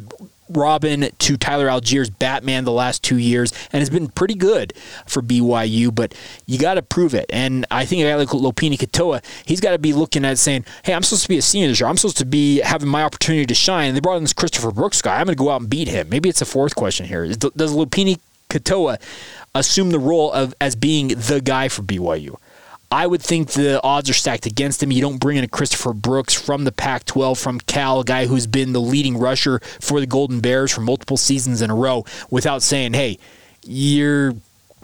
Robin 0.50 1.08
to 1.18 1.36
Tyler 1.36 1.66
Allgeier's 1.68 2.10
Batman 2.10 2.64
the 2.64 2.72
last 2.72 3.02
two 3.02 3.16
years 3.16 3.52
and 3.72 3.80
has 3.80 3.90
been 3.90 4.08
pretty 4.08 4.34
good 4.34 4.74
for 5.06 5.22
BYU, 5.22 5.94
but 5.94 6.14
you 6.46 6.58
got 6.58 6.74
to 6.74 6.82
prove 6.82 7.14
it. 7.14 7.26
And 7.30 7.64
I 7.70 7.84
think 7.84 8.02
a 8.02 8.04
guy 8.04 8.14
like 8.16 8.28
Lopini 8.28 8.76
Katoa, 8.76 9.24
he's 9.46 9.60
got 9.60 9.70
to 9.70 9.78
be 9.78 9.92
looking 9.92 10.24
at 10.24 10.38
saying, 10.38 10.64
hey, 10.84 10.94
I'm 10.94 11.02
supposed 11.02 11.22
to 11.22 11.28
be 11.28 11.38
a 11.38 11.42
senior 11.42 11.68
this 11.68 11.80
year. 11.80 11.88
I'm 11.88 11.96
supposed 11.96 12.18
to 12.18 12.26
be 12.26 12.58
having 12.58 12.88
my 12.88 13.02
opportunity 13.02 13.46
to 13.46 13.54
shine. 13.54 13.88
And 13.88 13.96
they 13.96 14.00
brought 14.00 14.16
in 14.16 14.24
this 14.24 14.32
Christopher 14.32 14.70
Brooks 14.70 15.00
guy. 15.00 15.18
I'm 15.18 15.26
going 15.26 15.36
to 15.36 15.42
go 15.42 15.50
out 15.50 15.62
and 15.62 15.70
beat 15.70 15.88
him. 15.88 16.08
Maybe 16.08 16.28
it's 16.28 16.42
a 16.42 16.46
fourth 16.46 16.74
question 16.74 17.06
here. 17.06 17.26
Does 17.28 17.74
Lopini 17.74 18.18
Katoa 18.50 19.00
assume 19.54 19.90
the 19.90 19.98
role 19.98 20.32
of 20.32 20.54
as 20.60 20.74
being 20.76 21.08
the 21.08 21.40
guy 21.42 21.68
for 21.68 21.82
BYU. 21.82 22.36
I 22.90 23.06
would 23.06 23.22
think 23.22 23.52
the 23.52 23.82
odds 23.82 24.10
are 24.10 24.14
stacked 24.14 24.44
against 24.44 24.82
him. 24.82 24.92
You 24.92 25.00
don't 25.00 25.16
bring 25.18 25.38
in 25.38 25.44
a 25.44 25.48
Christopher 25.48 25.94
Brooks 25.94 26.34
from 26.34 26.64
the 26.64 26.72
Pac 26.72 27.06
12, 27.06 27.38
from 27.38 27.58
Cal, 27.60 28.00
a 28.00 28.04
guy 28.04 28.26
who's 28.26 28.46
been 28.46 28.72
the 28.72 28.82
leading 28.82 29.16
rusher 29.16 29.60
for 29.80 29.98
the 29.98 30.06
Golden 30.06 30.40
Bears 30.40 30.72
for 30.72 30.82
multiple 30.82 31.16
seasons 31.16 31.62
in 31.62 31.70
a 31.70 31.74
row, 31.74 32.04
without 32.30 32.62
saying, 32.62 32.92
hey, 32.92 33.18
you're 33.64 34.34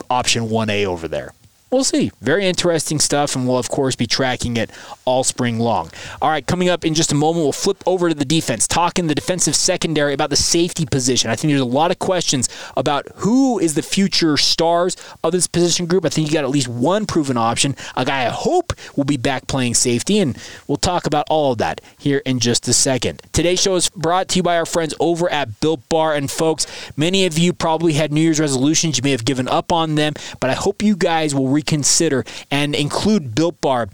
option 0.09 0.47
1A 0.47 0.85
over 0.85 1.07
there 1.07 1.33
we'll 1.71 1.83
see. 1.83 2.11
Very 2.21 2.45
interesting 2.45 2.99
stuff, 2.99 3.35
and 3.35 3.47
we'll, 3.47 3.57
of 3.57 3.69
course, 3.69 3.95
be 3.95 4.07
tracking 4.07 4.57
it 4.57 4.69
all 5.05 5.23
spring 5.23 5.59
long. 5.59 5.91
All 6.21 6.29
right, 6.29 6.45
coming 6.45 6.69
up 6.69 6.85
in 6.85 6.93
just 6.93 7.11
a 7.11 7.15
moment, 7.15 7.43
we'll 7.43 7.51
flip 7.51 7.83
over 7.85 8.09
to 8.09 8.15
the 8.15 8.25
defense, 8.25 8.67
talking 8.67 9.07
the 9.07 9.15
defensive 9.15 9.55
secondary 9.55 10.13
about 10.13 10.29
the 10.29 10.35
safety 10.35 10.85
position. 10.85 11.29
I 11.29 11.35
think 11.35 11.51
there's 11.51 11.61
a 11.61 11.65
lot 11.65 11.91
of 11.91 11.99
questions 11.99 12.49
about 12.75 13.07
who 13.15 13.59
is 13.59 13.73
the 13.73 13.81
future 13.81 14.37
stars 14.37 14.95
of 15.23 15.31
this 15.31 15.47
position 15.47 15.85
group. 15.85 16.05
I 16.05 16.09
think 16.09 16.27
you 16.27 16.33
got 16.33 16.43
at 16.43 16.49
least 16.49 16.67
one 16.67 17.05
proven 17.05 17.37
option, 17.37 17.75
a 17.95 18.05
guy 18.05 18.25
I 18.25 18.29
hope 18.29 18.73
will 18.95 19.05
be 19.05 19.17
back 19.17 19.47
playing 19.47 19.75
safety, 19.75 20.19
and 20.19 20.37
we'll 20.67 20.77
talk 20.77 21.05
about 21.05 21.25
all 21.29 21.53
of 21.53 21.57
that 21.59 21.81
here 21.97 22.21
in 22.25 22.39
just 22.39 22.67
a 22.67 22.73
second. 22.73 23.21
Today's 23.33 23.61
show 23.61 23.75
is 23.75 23.89
brought 23.89 24.27
to 24.29 24.37
you 24.37 24.43
by 24.43 24.57
our 24.57 24.65
friends 24.65 24.93
over 24.99 25.29
at 25.31 25.59
Built 25.59 25.87
Bar, 25.89 26.15
and 26.15 26.29
folks, 26.29 26.67
many 26.97 27.25
of 27.25 27.37
you 27.37 27.53
probably 27.53 27.93
had 27.93 28.11
New 28.11 28.21
Year's 28.21 28.39
resolutions. 28.39 28.97
You 28.97 29.03
may 29.03 29.11
have 29.11 29.25
given 29.25 29.47
up 29.47 29.71
on 29.71 29.95
them, 29.95 30.13
but 30.39 30.49
I 30.49 30.53
hope 30.53 30.81
you 30.81 30.95
guys 30.95 31.33
will 31.35 31.47
reconsider 31.59 32.23
and 32.49 32.73
include 32.73 33.35
Built 33.35 33.59
Bar 33.59 33.89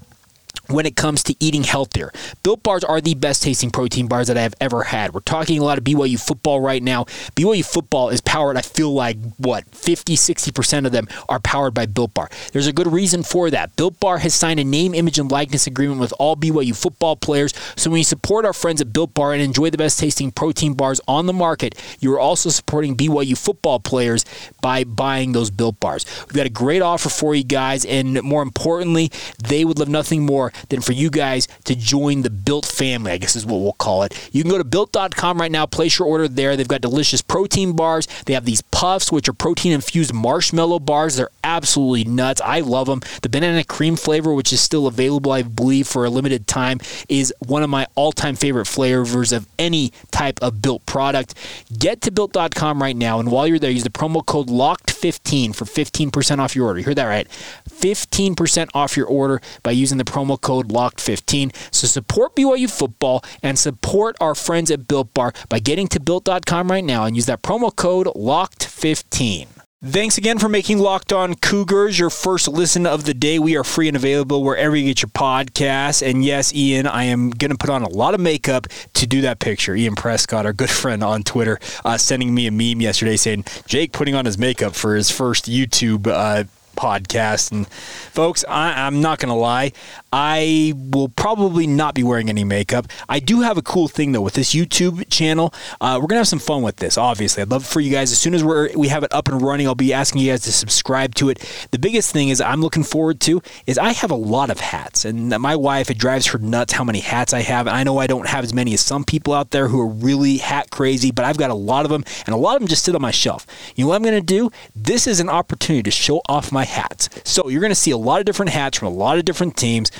when 0.69 0.86
it 0.86 0.95
comes 0.95 1.24
to 1.24 1.36
eating 1.39 1.63
healthier. 1.63 2.12
Built 2.43 2.63
bars 2.63 2.84
are 2.84 3.01
the 3.01 3.15
best 3.15 3.43
tasting 3.43 3.72
protein 3.72 4.07
bars 4.07 4.27
that 4.27 4.38
I 4.38 4.41
have 4.41 4.55
ever 4.60 4.84
had. 4.84 5.13
We're 5.13 5.22
talking 5.22 5.60
a 5.60 5.63
lot 5.63 5.77
of 5.77 5.84
BYU 5.84 6.19
football 6.19 6.62
right 6.62 6.81
now. 6.81 7.05
BYU 7.36 7.65
football 7.65 8.10
is 8.10 8.22
powered, 8.22 8.57
I 8.57 8.62
feel 8.62 8.93
like, 8.93 9.17
what, 9.38 9.63
50, 9.75 10.15
60% 10.15 10.86
of 10.86 10.91
them 10.91 11.07
are 11.29 11.39
powered 11.39 11.74
by 11.74 11.86
Built 11.86 12.13
Bar. 12.13 12.29
There's 12.51 12.67
a 12.67 12.74
good 12.74 12.88
reason 12.88 13.24
for 13.24 13.50
that. 13.50 13.75
Built 13.75 14.00
Bar 14.00 14.19
has 14.19 14.34
signed 14.34 14.60
a 14.60 14.63
name, 14.63 14.93
image, 14.93 15.19
and 15.19 15.31
likeness 15.31 15.67
agreement 15.67 16.00
with 16.00 16.13
all 16.19 16.36
BYU 16.36 16.75
football 16.75 17.15
players. 17.15 17.53
So 17.75 17.89
when 17.89 18.00
you 18.00 18.03
support 18.03 18.45
our 18.45 18.53
friends 18.53 18.81
at 18.81 18.93
Built 18.93 19.13
Bar 19.13 19.34
and 19.34 19.41
enjoy 19.41 19.69
the 19.69 19.77
best 19.77 20.00
tasting 20.00 20.31
protein 20.31 20.74
bars 20.74 21.01
on 21.07 21.25
the 21.25 21.34
market, 21.34 21.75
you're 22.00 22.19
also 22.19 22.50
supporting 22.50 22.95
BYU 22.95 23.38
football 23.38 23.79
players 23.79 24.25
by 24.62 24.84
buying 24.84 25.31
those 25.31 25.50
Built 25.50 25.79
Bars. 25.79 26.05
We've 26.27 26.36
got 26.36 26.45
a 26.45 26.50
great 26.50 26.81
offer 26.81 27.10
for 27.10 27.36
you 27.36 27.43
guys, 27.43 27.86
and 27.86 28.22
more 28.24 28.41
importantly, 28.41 29.12
they 29.43 29.65
would 29.65 29.79
love 29.79 29.89
nothing 29.89 30.25
more 30.25 30.51
than 30.70 30.82
for 30.82 30.94
you 30.94 31.10
guys 31.10 31.48
to 31.66 31.76
join 31.76 32.22
the 32.22 32.30
Built 32.30 32.66
family, 32.66 33.12
I 33.12 33.18
guess 33.18 33.36
is 33.36 33.46
what 33.46 33.60
we'll 33.60 33.74
call 33.74 34.04
it. 34.04 34.30
You 34.32 34.44
can 34.44 34.52
go 34.52 34.58
to 34.58 34.64
built.com 34.64 35.40
right 35.40 35.52
now, 35.52 35.66
place 35.66 35.98
your 35.98 36.08
order 36.08 36.28
there. 36.28 36.56
They've 36.56 36.68
got 36.68 36.82
delicious 36.82 37.22
protein 37.22 37.74
bars. 37.74 38.08
They 38.26 38.34
have 38.34 38.46
these 38.46 38.62
puffs, 38.62 39.12
which 39.12 39.28
are 39.28 39.34
protein 39.34 39.72
infused 39.72 40.14
marshmallow 40.14 40.80
bars. 40.80 41.16
They're 41.16 41.30
absolutely 41.44 42.04
nuts. 42.04 42.42
I 42.42 42.60
love 42.60 42.88
them. 42.88 43.02
The 43.22 43.30
banana 43.30 43.64
cream 43.64 43.96
flavor, 43.96 44.34
which 44.34 44.54
is 44.54 44.62
still 44.62 44.88
available, 44.88 45.32
I 45.32 45.42
believe, 45.42 45.88
for 45.88 46.06
a 46.06 46.10
limited 46.10 46.48
time, 46.48 46.80
is 47.10 47.34
one 47.40 47.64
of 47.64 47.70
my 47.70 47.88
all 47.96 48.12
time 48.12 48.36
favorite 48.36 48.66
flavors 48.66 49.32
of 49.32 49.48
any 49.58 49.92
type 50.12 50.40
of 50.42 50.62
built 50.62 50.86
product. 50.86 51.34
Get 51.78 52.02
to 52.02 52.12
built.com 52.12 52.82
right 52.82 52.96
now, 52.96 53.20
and 53.20 53.32
while 53.32 53.48
you're 53.48 53.60
there, 53.60 53.72
use 53.72 53.84
the 53.84 53.90
promo 53.90 54.26
code 54.26 54.48
LOCKED15 54.48 55.56
for 55.56 55.66
15% 55.66 56.40
off 56.40 56.56
your 56.56 56.68
order. 56.68 56.80
You 56.80 56.86
heard 56.86 56.98
that 56.98 57.06
right. 57.06 57.28
15% 57.70 58.70
off 58.74 58.98
your 58.98 59.08
order 59.08 59.42
by 59.64 59.72
using 59.72 59.98
the 59.98 60.04
promo 60.04 60.40
code 60.46 60.70
LOCKED15. 60.70 61.74
So 61.74 61.88
support 61.88 62.36
BYU 62.36 62.70
football 62.70 63.24
and 63.42 63.58
support 63.58 64.16
our 64.22 64.36
friends 64.36 64.70
at 64.70 64.88
Built 64.88 65.12
Bar 65.16 65.34
by 65.50 65.58
getting 65.58 65.88
to 65.88 66.00
built.com 66.00 66.70
right 66.70 66.84
now 66.84 67.06
and 67.06 67.16
use 67.16 67.25
that 67.25 67.42
promo 67.42 67.75
code 67.75 68.06
LOCKED15. 68.08 69.48
Thanks 69.84 70.18
again 70.18 70.40
for 70.40 70.50
making 70.50 70.80
Locked 70.80 71.14
On 71.14 71.36
Cougars 71.36 72.00
your 72.00 72.10
first 72.10 72.48
listen 72.48 72.88
of 72.88 73.04
the 73.04 73.14
day. 73.14 73.38
We 73.38 73.56
are 73.56 73.64
free 73.64 73.88
and 73.88 73.96
available 73.96 74.44
wherever 74.44 74.75
you 74.75 74.86
get 74.86 75.02
your 75.02 75.10
podcasts. 75.10 76.08
And 76.08 76.24
yes, 76.24 76.54
Ian, 76.56 76.88
I 76.88 77.04
am 77.04 77.30
going 77.30 77.52
to 77.52 77.58
put 77.58 77.70
on 77.70 77.84
a 77.84 77.90
lot 77.90 78.14
of 78.16 78.20
makeup 78.20 78.68
to 78.94 79.06
do 79.06 79.22
that 79.22 79.40
picture. 79.40 79.75
Ian 79.75 79.96
Prescott, 79.96 80.46
our 80.46 80.54
good 80.54 80.72
friend 80.72 81.04
on 81.04 81.24
Twitter, 81.24 81.60
uh, 81.84 81.98
sending 81.98 82.34
me 82.34 82.48
a 82.48 82.52
meme 82.52 82.82
yesterday 82.82 83.16
saying 83.16 83.46
Jake 83.68 83.92
putting 83.92 84.16
on 84.16 84.25
his 84.25 84.40
makeup 84.40 84.74
for 84.74 84.96
his 84.96 85.12
first 85.12 85.46
YouTube 85.46 86.08
uh, 86.08 86.46
podcast. 86.75 87.52
And 87.52 87.68
folks, 87.68 88.46
I, 88.48 88.88
am 88.88 89.02
not 89.02 89.20
going 89.20 89.30
to 89.30 89.36
lie. 89.36 89.72
I 90.17 90.72
will 90.77 91.10
probably 91.10 91.67
not 91.67 91.93
be 91.93 92.01
wearing 92.01 92.29
any 92.29 92.45
makeup. 92.45 92.88
I 93.10 93.19
do 93.19 93.41
have 93.41 93.57
a 93.57 93.62
cool 93.62 93.89
thing 93.89 94.13
though 94.13 94.22
with 94.22 94.36
this 94.36 94.55
YouTube 94.55 95.10
channel. 95.10 95.53
Uh, 95.81 96.00
we're 96.01 96.07
gonna 96.07 96.22
have 96.22 96.27
some 96.29 96.39
fun 96.39 96.62
with 96.62 96.77
this. 96.77 96.98
Obviously, 96.98 97.41
I'd 97.41 97.51
love 97.51 97.65
for 97.65 97.81
you 97.81 97.91
guys 97.91 98.13
as 98.13 98.17
soon 98.17 98.34
as 98.34 98.41
we 98.41 98.74
we 98.77 98.88
have 98.88 99.03
it 99.03 99.13
up 99.13 99.27
and 99.27 99.41
running. 99.41 99.67
I'll 99.67 99.75
be 99.75 99.91
asking 99.91 100.22
you 100.22 100.31
guys 100.31 100.43
to 100.43 100.53
subscribe 100.53 101.15
to 101.15 101.27
it. 101.27 101.67
The 101.72 101.79
biggest 101.79 102.13
thing 102.13 102.29
is 102.29 102.39
I'm 102.39 102.62
looking 102.62 102.84
forward 102.84 103.19
to 103.22 103.41
is 103.67 103.77
I 103.77 103.91
have 103.91 104.10
a 104.10 104.15
lot 104.15 104.50
of 104.50 104.62
hats, 104.62 105.03
and 105.03 105.38
my 105.38 105.53
wife 105.57 105.91
it 105.91 105.98
drives 105.98 106.27
her 106.27 106.39
nuts 106.39 106.72
how 106.72 106.86
many 106.86 107.01
hats 107.01 107.34
I 107.34 107.41
have. 107.41 107.67
I 107.67 107.84
know 107.84 107.98
I 107.98 108.07
don't 108.07 108.29
have 108.29 108.45
as 108.45 108.53
many 108.53 108.74
as 108.74 108.79
some 108.79 109.03
people 109.03 109.34
out 109.34 109.50
there 109.50 109.67
who 109.67 109.81
are 109.81 109.88
really 109.88 110.38
hat 110.38 110.69
crazy, 110.69 111.12
but 111.12 111.25
I've 111.25 111.38
got 111.38 111.51
a 111.51 111.55
lot 111.55 111.84
of 111.84 111.91
them, 111.91 112.05
and 112.25 112.34
a 112.34 112.38
lot 112.38 112.55
of 112.55 112.62
them 112.62 112.69
just 112.69 112.86
sit 112.86 112.95
on 112.95 113.01
my 113.01 113.12
shelf. 113.12 113.45
You 113.75 113.84
know 113.84 113.89
what 113.89 113.98
I'm 113.98 114.03
gonna 114.03 114.22
do? 114.22 114.50
This 114.74 115.07
is 115.07 115.19
an 115.19 115.27
opportunity 115.27 115.84
to 115.84 115.91
show 115.91 116.22
off 116.29 116.53
my 116.53 116.63
hats. 116.63 117.10
So 117.25 117.50
you're 117.50 117.62
gonna 117.62 117.75
see 117.75 117.91
a 117.91 117.98
lot 117.98 118.19
of 118.19 118.25
different 118.25 118.53
hats 118.53 118.77
from 118.77 118.88
a 118.88 118.91
lot 118.91 119.17
of 119.17 119.25
different 119.25 119.57
teams 119.57 119.91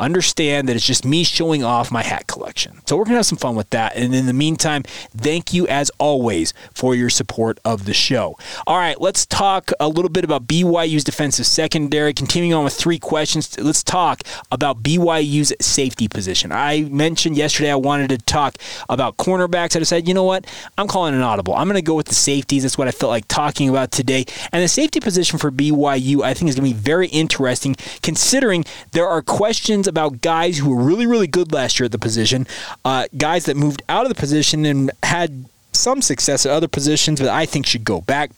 understand 0.00 0.68
that 0.68 0.76
it's 0.76 0.86
just 0.86 1.04
me 1.04 1.22
showing 1.24 1.62
off 1.62 1.92
my 1.92 2.02
hat 2.02 2.26
collection. 2.26 2.80
So 2.86 2.96
we're 2.96 3.04
going 3.04 3.14
to 3.14 3.18
have 3.18 3.26
some 3.26 3.38
fun 3.38 3.54
with 3.54 3.70
that. 3.70 3.94
And 3.96 4.14
in 4.14 4.26
the 4.26 4.32
meantime, 4.32 4.82
thank 5.16 5.52
you 5.52 5.66
as 5.68 5.90
always 5.98 6.52
for 6.72 6.94
your 6.94 7.10
support 7.10 7.60
of 7.64 7.84
the 7.84 7.94
show. 7.94 8.36
All 8.66 8.78
right, 8.78 9.00
let's 9.00 9.26
talk 9.26 9.70
a 9.78 9.88
little 9.88 10.08
bit 10.08 10.24
about 10.24 10.46
BYU's 10.46 11.04
defensive 11.04 11.46
secondary. 11.46 12.12
Continuing 12.14 12.54
on 12.54 12.64
with 12.64 12.74
three 12.74 12.98
questions, 12.98 13.58
let's 13.58 13.82
talk 13.82 14.22
about 14.50 14.82
BYU's 14.82 15.52
safety 15.60 16.08
position. 16.08 16.50
I 16.50 16.82
mentioned 16.82 17.36
yesterday 17.36 17.70
I 17.70 17.76
wanted 17.76 18.08
to 18.10 18.18
talk 18.18 18.56
about 18.88 19.18
cornerbacks. 19.18 19.76
I 19.76 19.80
decided, 19.80 20.08
you 20.08 20.14
know 20.14 20.24
what? 20.24 20.46
I'm 20.78 20.88
calling 20.88 21.14
an 21.14 21.22
audible. 21.22 21.54
I'm 21.54 21.68
going 21.68 21.76
to 21.76 21.82
go 21.82 21.94
with 21.94 22.06
the 22.06 22.14
safeties. 22.14 22.62
That's 22.62 22.78
what 22.78 22.88
I 22.88 22.92
felt 22.92 23.10
like 23.10 23.28
talking 23.28 23.68
about 23.68 23.92
today. 23.92 24.24
And 24.52 24.62
the 24.62 24.68
safety 24.68 25.00
position 25.00 25.38
for 25.38 25.50
BYU, 25.50 26.22
I 26.22 26.34
think, 26.34 26.48
is 26.48 26.56
going 26.56 26.68
to 26.68 26.74
be 26.74 26.80
very 26.80 27.08
interesting 27.08 27.76
considering 28.02 28.64
there 28.92 29.06
are 29.06 29.22
questions 29.22 29.86
about 29.90 30.22
guys 30.22 30.56
who 30.56 30.70
were 30.70 30.82
really, 30.82 31.06
really 31.06 31.26
good 31.26 31.52
last 31.52 31.78
year 31.78 31.84
at 31.84 31.92
the 31.92 31.98
position, 31.98 32.46
uh, 32.84 33.06
guys 33.16 33.44
that 33.44 33.56
moved 33.56 33.82
out 33.88 34.06
of 34.06 34.08
the 34.08 34.18
position 34.18 34.64
and 34.64 34.90
had 35.02 35.44
some 35.72 36.00
success 36.00 36.46
at 36.46 36.52
other 36.52 36.68
positions, 36.68 37.20
but 37.20 37.28
I 37.28 37.44
think 37.44 37.66
should 37.66 37.84
go 37.84 38.00
back. 38.00 38.30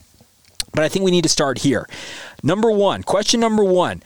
But 0.74 0.84
I 0.84 0.88
think 0.88 1.04
we 1.04 1.10
need 1.10 1.22
to 1.22 1.28
start 1.28 1.58
here. 1.58 1.88
Number 2.42 2.70
one, 2.70 3.02
question 3.02 3.40
number 3.40 3.62
one. 3.62 4.02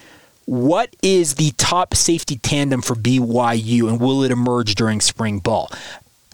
What 0.47 0.95
is 1.03 1.35
the 1.35 1.51
top 1.57 1.97
safety 1.97 2.37
tandem 2.37 2.81
for 2.81 2.95
BYU 2.95 3.89
and 3.89 4.01
will 4.01 4.23
it 4.23 4.31
emerge 4.31 4.77
during 4.77 5.01
spring 5.01 5.41
ball? 5.41 5.71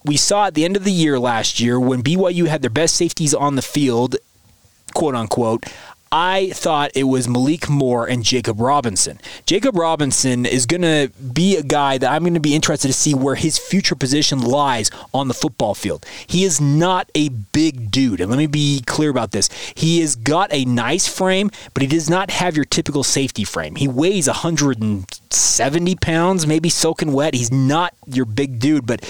We 0.05 0.17
saw 0.17 0.47
at 0.47 0.55
the 0.55 0.65
end 0.65 0.77
of 0.77 0.85
the 0.85 0.93
year 0.93 1.19
last 1.19 1.61
year 1.61 1.79
when 1.79 2.03
BYU 2.03 2.47
had 2.47 2.61
their 2.61 2.71
best 2.71 2.95
safeties 2.97 3.33
on 3.33 3.57
the 3.57 3.63
field, 3.63 4.17
quote 4.95 5.15
unquote. 5.15 5.65
I 6.15 6.51
thought 6.51 6.91
it 6.95 7.05
was 7.05 7.27
Malik 7.27 7.71
Moore 7.71 8.07
and 8.07 8.23
Jacob 8.23 8.61
Robinson. 8.61 9.19
Jacob 9.47 9.75
Robinson 9.77 10.45
is 10.45 10.67
going 10.67 10.83
to 10.83 11.11
be 11.33 11.57
a 11.57 11.63
guy 11.63 11.97
that 11.97 12.13
I'm 12.13 12.21
going 12.21 12.35
to 12.35 12.41
be 12.41 12.55
interested 12.55 12.89
to 12.89 12.93
see 12.93 13.15
where 13.15 13.35
his 13.35 13.57
future 13.57 13.95
position 13.95 14.43
lies 14.43 14.91
on 15.15 15.29
the 15.29 15.35
football 15.35 15.75
field. 15.75 16.05
He 16.27 16.45
is 16.45 16.61
not 16.61 17.11
a 17.15 17.31
big 17.31 17.91
dude, 17.91 18.21
and 18.21 18.31
let 18.31 18.37
me 18.37 18.47
be 18.47 18.83
clear 18.87 19.09
about 19.09 19.31
this. 19.31 19.49
He 19.75 20.01
has 20.01 20.15
got 20.15 20.53
a 20.53 20.67
nice 20.67 21.09
frame, 21.09 21.51
but 21.73 21.81
he 21.81 21.87
does 21.87 22.11
not 22.11 22.31
have 22.31 22.57
your 22.57 22.67
typical 22.67 23.05
safety 23.05 23.45
frame. 23.45 23.77
He 23.77 23.89
weighs 23.89 24.27
170 24.27 25.95
pounds, 25.97 26.47
maybe 26.47 26.69
soaking 26.69 27.15
wet. 27.15 27.33
He's 27.33 27.51
not 27.51 27.95
your 28.07 28.27
big 28.27 28.59
dude, 28.59 28.87
but 28.87 29.03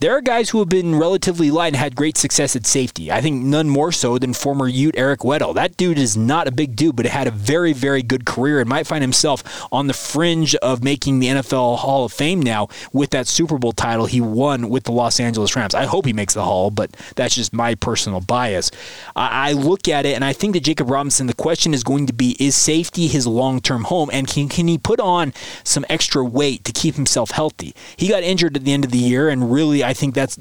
there 0.00 0.16
are 0.16 0.20
guys 0.20 0.50
who 0.50 0.60
have 0.60 0.68
been 0.68 0.94
relatively 0.94 1.50
light 1.50 1.68
and 1.68 1.76
had 1.76 1.96
great 1.96 2.16
success 2.16 2.54
at 2.54 2.64
safety. 2.64 3.10
I 3.10 3.20
think 3.20 3.44
none 3.44 3.68
more 3.68 3.90
so 3.90 4.16
than 4.16 4.32
former 4.32 4.68
Ute 4.68 4.94
Eric 4.96 5.20
Weddle. 5.20 5.54
That 5.56 5.76
dude 5.76 5.98
is 5.98 6.16
not 6.16 6.46
a 6.46 6.52
big 6.52 6.76
dude, 6.76 6.94
but 6.94 7.04
had 7.06 7.26
a 7.26 7.32
very, 7.32 7.72
very 7.72 8.02
good 8.02 8.24
career 8.24 8.60
and 8.60 8.68
might 8.68 8.86
find 8.86 9.02
himself 9.02 9.66
on 9.72 9.88
the 9.88 9.92
fringe 9.92 10.54
of 10.56 10.84
making 10.84 11.18
the 11.18 11.26
NFL 11.26 11.78
Hall 11.78 12.04
of 12.04 12.12
Fame 12.12 12.40
now 12.40 12.68
with 12.92 13.10
that 13.10 13.26
Super 13.26 13.58
Bowl 13.58 13.72
title 13.72 14.06
he 14.06 14.20
won 14.20 14.68
with 14.68 14.84
the 14.84 14.92
Los 14.92 15.18
Angeles 15.18 15.56
Rams. 15.56 15.74
I 15.74 15.86
hope 15.86 16.06
he 16.06 16.12
makes 16.12 16.34
the 16.34 16.44
Hall, 16.44 16.70
but 16.70 16.96
that's 17.16 17.34
just 17.34 17.52
my 17.52 17.74
personal 17.74 18.20
bias. 18.20 18.70
I 19.16 19.52
look 19.52 19.88
at 19.88 20.06
it 20.06 20.14
and 20.14 20.24
I 20.24 20.32
think 20.32 20.54
that 20.54 20.62
Jacob 20.62 20.90
Robinson, 20.90 21.26
the 21.26 21.34
question 21.34 21.74
is 21.74 21.82
going 21.82 22.06
to 22.06 22.12
be 22.12 22.36
is 22.38 22.54
safety 22.54 23.08
his 23.08 23.26
long 23.26 23.60
term 23.60 23.84
home 23.84 24.10
and 24.12 24.28
can, 24.28 24.48
can 24.48 24.68
he 24.68 24.78
put 24.78 25.00
on 25.00 25.32
some 25.64 25.84
extra 25.88 26.24
weight 26.24 26.62
to 26.64 26.72
keep 26.72 26.94
himself 26.94 27.32
healthy? 27.32 27.74
He 27.96 28.06
got 28.06 28.22
injured 28.22 28.56
at 28.56 28.64
the 28.64 28.72
end 28.72 28.84
of 28.84 28.92
the 28.92 28.98
year 28.98 29.28
and 29.28 29.50
really 29.52 29.87
I 29.88 29.94
think 29.94 30.14
that's 30.14 30.38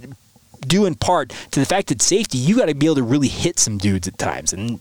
due 0.61 0.85
in 0.85 0.95
part 0.95 1.29
to 1.51 1.59
the 1.59 1.65
fact 1.65 1.87
that 1.87 2.01
safety, 2.01 2.37
you 2.37 2.57
got 2.57 2.67
to 2.67 2.75
be 2.75 2.85
able 2.85 2.95
to 2.95 3.03
really 3.03 3.27
hit 3.27 3.59
some 3.59 3.77
dudes 3.77 4.07
at 4.07 4.17
times. 4.17 4.53
And 4.53 4.79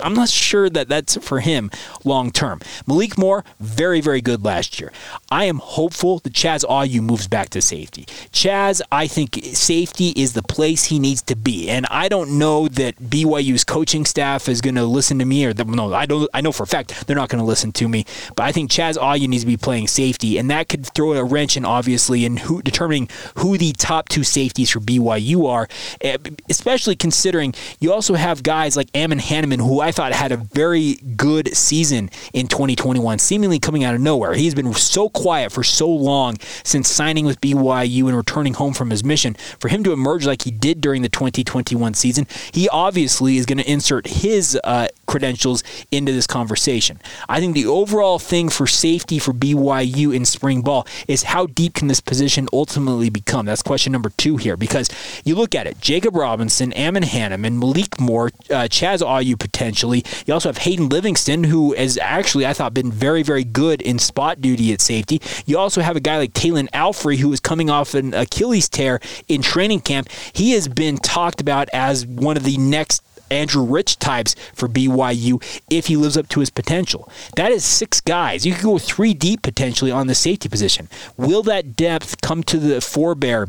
I'm 0.00 0.14
not 0.14 0.28
sure 0.28 0.68
that 0.70 0.88
that's 0.88 1.16
for 1.18 1.40
him 1.40 1.70
long 2.04 2.30
term. 2.30 2.60
Malik 2.86 3.16
Moore, 3.18 3.44
very, 3.60 4.00
very 4.00 4.20
good 4.20 4.44
last 4.44 4.80
year. 4.80 4.92
I 5.30 5.44
am 5.44 5.58
hopeful 5.58 6.18
that 6.20 6.32
Chaz 6.32 6.64
Ayu 6.64 7.00
moves 7.00 7.28
back 7.28 7.50
to 7.50 7.62
safety. 7.62 8.04
Chaz, 8.32 8.80
I 8.90 9.06
think 9.06 9.40
safety 9.52 10.08
is 10.16 10.32
the 10.32 10.42
place 10.42 10.84
he 10.84 10.98
needs 10.98 11.22
to 11.22 11.36
be. 11.36 11.68
And 11.68 11.86
I 11.90 12.08
don't 12.08 12.38
know 12.38 12.68
that 12.68 12.96
BYU's 12.96 13.64
coaching 13.64 14.04
staff 14.04 14.48
is 14.48 14.60
going 14.60 14.74
to 14.74 14.84
listen 14.84 15.18
to 15.18 15.24
me, 15.24 15.44
or 15.44 15.52
the, 15.52 15.64
no, 15.64 15.92
I 15.94 16.06
don't. 16.06 16.28
I 16.34 16.40
know 16.40 16.52
for 16.52 16.64
a 16.64 16.66
fact 16.66 17.06
they're 17.06 17.16
not 17.16 17.28
going 17.28 17.40
to 17.40 17.46
listen 17.46 17.72
to 17.72 17.88
me. 17.88 18.04
But 18.36 18.44
I 18.44 18.52
think 18.52 18.70
Chaz 18.70 18.96
Ayu 18.96 19.28
needs 19.28 19.42
to 19.42 19.46
be 19.46 19.56
playing 19.56 19.88
safety, 19.88 20.38
and 20.38 20.50
that 20.50 20.68
could 20.68 20.86
throw 20.86 21.12
a 21.12 21.24
wrench 21.24 21.56
in, 21.56 21.64
obviously, 21.64 22.24
in 22.24 22.38
who 22.38 22.62
determining 22.62 23.08
who 23.36 23.56
the 23.58 23.72
top 23.72 24.08
two 24.08 24.24
safeties 24.24 24.70
for 24.70 24.80
BYU 24.80 25.11
you 25.16 25.46
are, 25.46 25.68
eh, 26.00 26.16
especially 26.48 26.96
considering 26.96 27.54
you 27.80 27.92
also 27.92 28.14
have 28.14 28.42
guys 28.42 28.76
like 28.76 28.88
Ammon 28.94 29.18
Hannemann, 29.18 29.60
who 29.60 29.80
I 29.80 29.92
thought 29.92 30.12
had 30.12 30.32
a 30.32 30.36
very 30.36 30.94
good 31.16 31.56
season 31.56 32.10
in 32.32 32.46
2021, 32.48 33.18
seemingly 33.18 33.58
coming 33.58 33.84
out 33.84 33.94
of 33.94 34.00
nowhere. 34.00 34.34
He's 34.34 34.54
been 34.54 34.72
so 34.74 35.08
quiet 35.08 35.52
for 35.52 35.62
so 35.62 35.88
long 35.88 36.36
since 36.64 36.88
signing 36.88 37.26
with 37.26 37.40
BYU 37.40 38.06
and 38.08 38.16
returning 38.16 38.54
home 38.54 38.74
from 38.74 38.90
his 38.90 39.04
mission. 39.04 39.34
For 39.58 39.68
him 39.68 39.84
to 39.84 39.92
emerge 39.92 40.26
like 40.26 40.42
he 40.42 40.50
did 40.50 40.80
during 40.80 41.02
the 41.02 41.08
2021 41.08 41.94
season, 41.94 42.26
he 42.52 42.68
obviously 42.68 43.36
is 43.36 43.46
going 43.46 43.58
to 43.58 43.70
insert 43.70 44.06
his 44.06 44.58
uh, 44.64 44.88
credentials 45.06 45.62
into 45.90 46.12
this 46.12 46.26
conversation. 46.26 47.00
I 47.28 47.40
think 47.40 47.54
the 47.54 47.66
overall 47.66 48.18
thing 48.18 48.48
for 48.48 48.66
safety 48.66 49.18
for 49.18 49.32
BYU 49.32 50.14
in 50.14 50.24
spring 50.24 50.62
ball 50.62 50.86
is 51.08 51.24
how 51.24 51.46
deep 51.46 51.74
can 51.74 51.88
this 51.88 52.00
position 52.00 52.48
ultimately 52.52 53.10
become? 53.10 53.46
That's 53.46 53.62
question 53.62 53.92
number 53.92 54.10
two 54.10 54.36
here 54.36 54.56
because 54.56 54.88
you 55.24 55.34
look 55.34 55.54
at 55.54 55.66
it 55.66 55.80
Jacob 55.80 56.16
Robinson, 56.16 56.72
Ammon 56.72 57.02
Hannemann, 57.02 57.58
Malik 57.58 58.00
Moore, 58.00 58.28
uh, 58.50 58.68
Chaz 58.68 59.00
Ayu 59.00 59.38
potentially. 59.38 60.04
You 60.26 60.34
also 60.34 60.48
have 60.48 60.58
Hayden 60.58 60.88
Livingston, 60.88 61.44
who 61.44 61.74
has 61.74 61.98
actually, 61.98 62.46
I 62.46 62.52
thought, 62.52 62.74
been 62.74 62.92
very, 62.92 63.22
very 63.22 63.44
good 63.44 63.82
in 63.82 63.98
spot 63.98 64.40
duty 64.40 64.72
at 64.72 64.80
safety. 64.80 65.20
You 65.46 65.58
also 65.58 65.80
have 65.80 65.96
a 65.96 66.00
guy 66.00 66.18
like 66.18 66.32
Taylon 66.32 66.68
Alfrey, 66.70 67.18
who 67.18 67.32
is 67.32 67.40
coming 67.40 67.70
off 67.70 67.94
an 67.94 68.14
Achilles 68.14 68.68
tear 68.68 69.00
in 69.28 69.42
training 69.42 69.80
camp. 69.80 70.08
He 70.32 70.52
has 70.52 70.68
been 70.68 70.98
talked 70.98 71.40
about 71.40 71.68
as 71.72 72.06
one 72.06 72.36
of 72.36 72.44
the 72.44 72.56
next 72.58 73.02
Andrew 73.32 73.64
Rich 73.64 73.98
types 73.98 74.34
for 74.54 74.68
BYU 74.68 75.42
if 75.70 75.86
he 75.86 75.96
lives 75.96 76.16
up 76.16 76.28
to 76.28 76.40
his 76.40 76.50
potential. 76.50 77.10
That 77.36 77.50
is 77.50 77.64
six 77.64 78.00
guys. 78.00 78.46
You 78.46 78.54
could 78.54 78.64
go 78.64 78.78
three 78.78 79.14
deep 79.14 79.42
potentially 79.42 79.90
on 79.90 80.06
the 80.06 80.14
safety 80.14 80.48
position. 80.48 80.88
Will 81.16 81.42
that 81.44 81.76
depth 81.76 82.20
come 82.20 82.42
to 82.44 82.58
the 82.58 82.80
forebear 82.80 83.48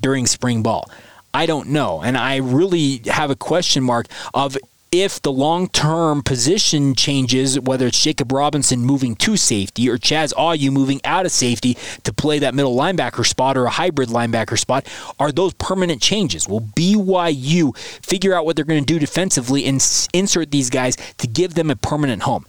during 0.00 0.26
spring 0.26 0.62
ball? 0.62 0.90
I 1.34 1.46
don't 1.46 1.68
know. 1.68 2.02
And 2.02 2.16
I 2.16 2.36
really 2.36 3.02
have 3.06 3.30
a 3.30 3.36
question 3.36 3.82
mark 3.82 4.06
of 4.34 4.56
if 4.90 5.20
the 5.22 5.32
long 5.32 5.68
term 5.68 6.22
position 6.22 6.94
changes, 6.94 7.60
whether 7.60 7.86
it's 7.86 8.02
Jacob 8.02 8.32
Robinson 8.32 8.80
moving 8.80 9.14
to 9.16 9.36
safety 9.36 9.88
or 9.88 9.98
Chaz 9.98 10.32
Ayu 10.34 10.70
moving 10.70 11.00
out 11.04 11.26
of 11.26 11.32
safety 11.32 11.76
to 12.04 12.12
play 12.12 12.38
that 12.38 12.54
middle 12.54 12.76
linebacker 12.76 13.26
spot 13.26 13.56
or 13.56 13.66
a 13.66 13.70
hybrid 13.70 14.08
linebacker 14.08 14.58
spot, 14.58 14.86
are 15.18 15.32
those 15.32 15.52
permanent 15.54 16.00
changes? 16.00 16.48
Will 16.48 16.60
BYU 16.60 17.76
figure 17.76 18.34
out 18.34 18.44
what 18.44 18.56
they're 18.56 18.64
going 18.64 18.84
to 18.84 18.92
do 18.92 18.98
defensively 18.98 19.64
and 19.66 19.76
insert 20.14 20.50
these 20.50 20.70
guys 20.70 20.96
to 21.18 21.26
give 21.26 21.54
them 21.54 21.70
a 21.70 21.76
permanent 21.76 22.22
home? 22.22 22.46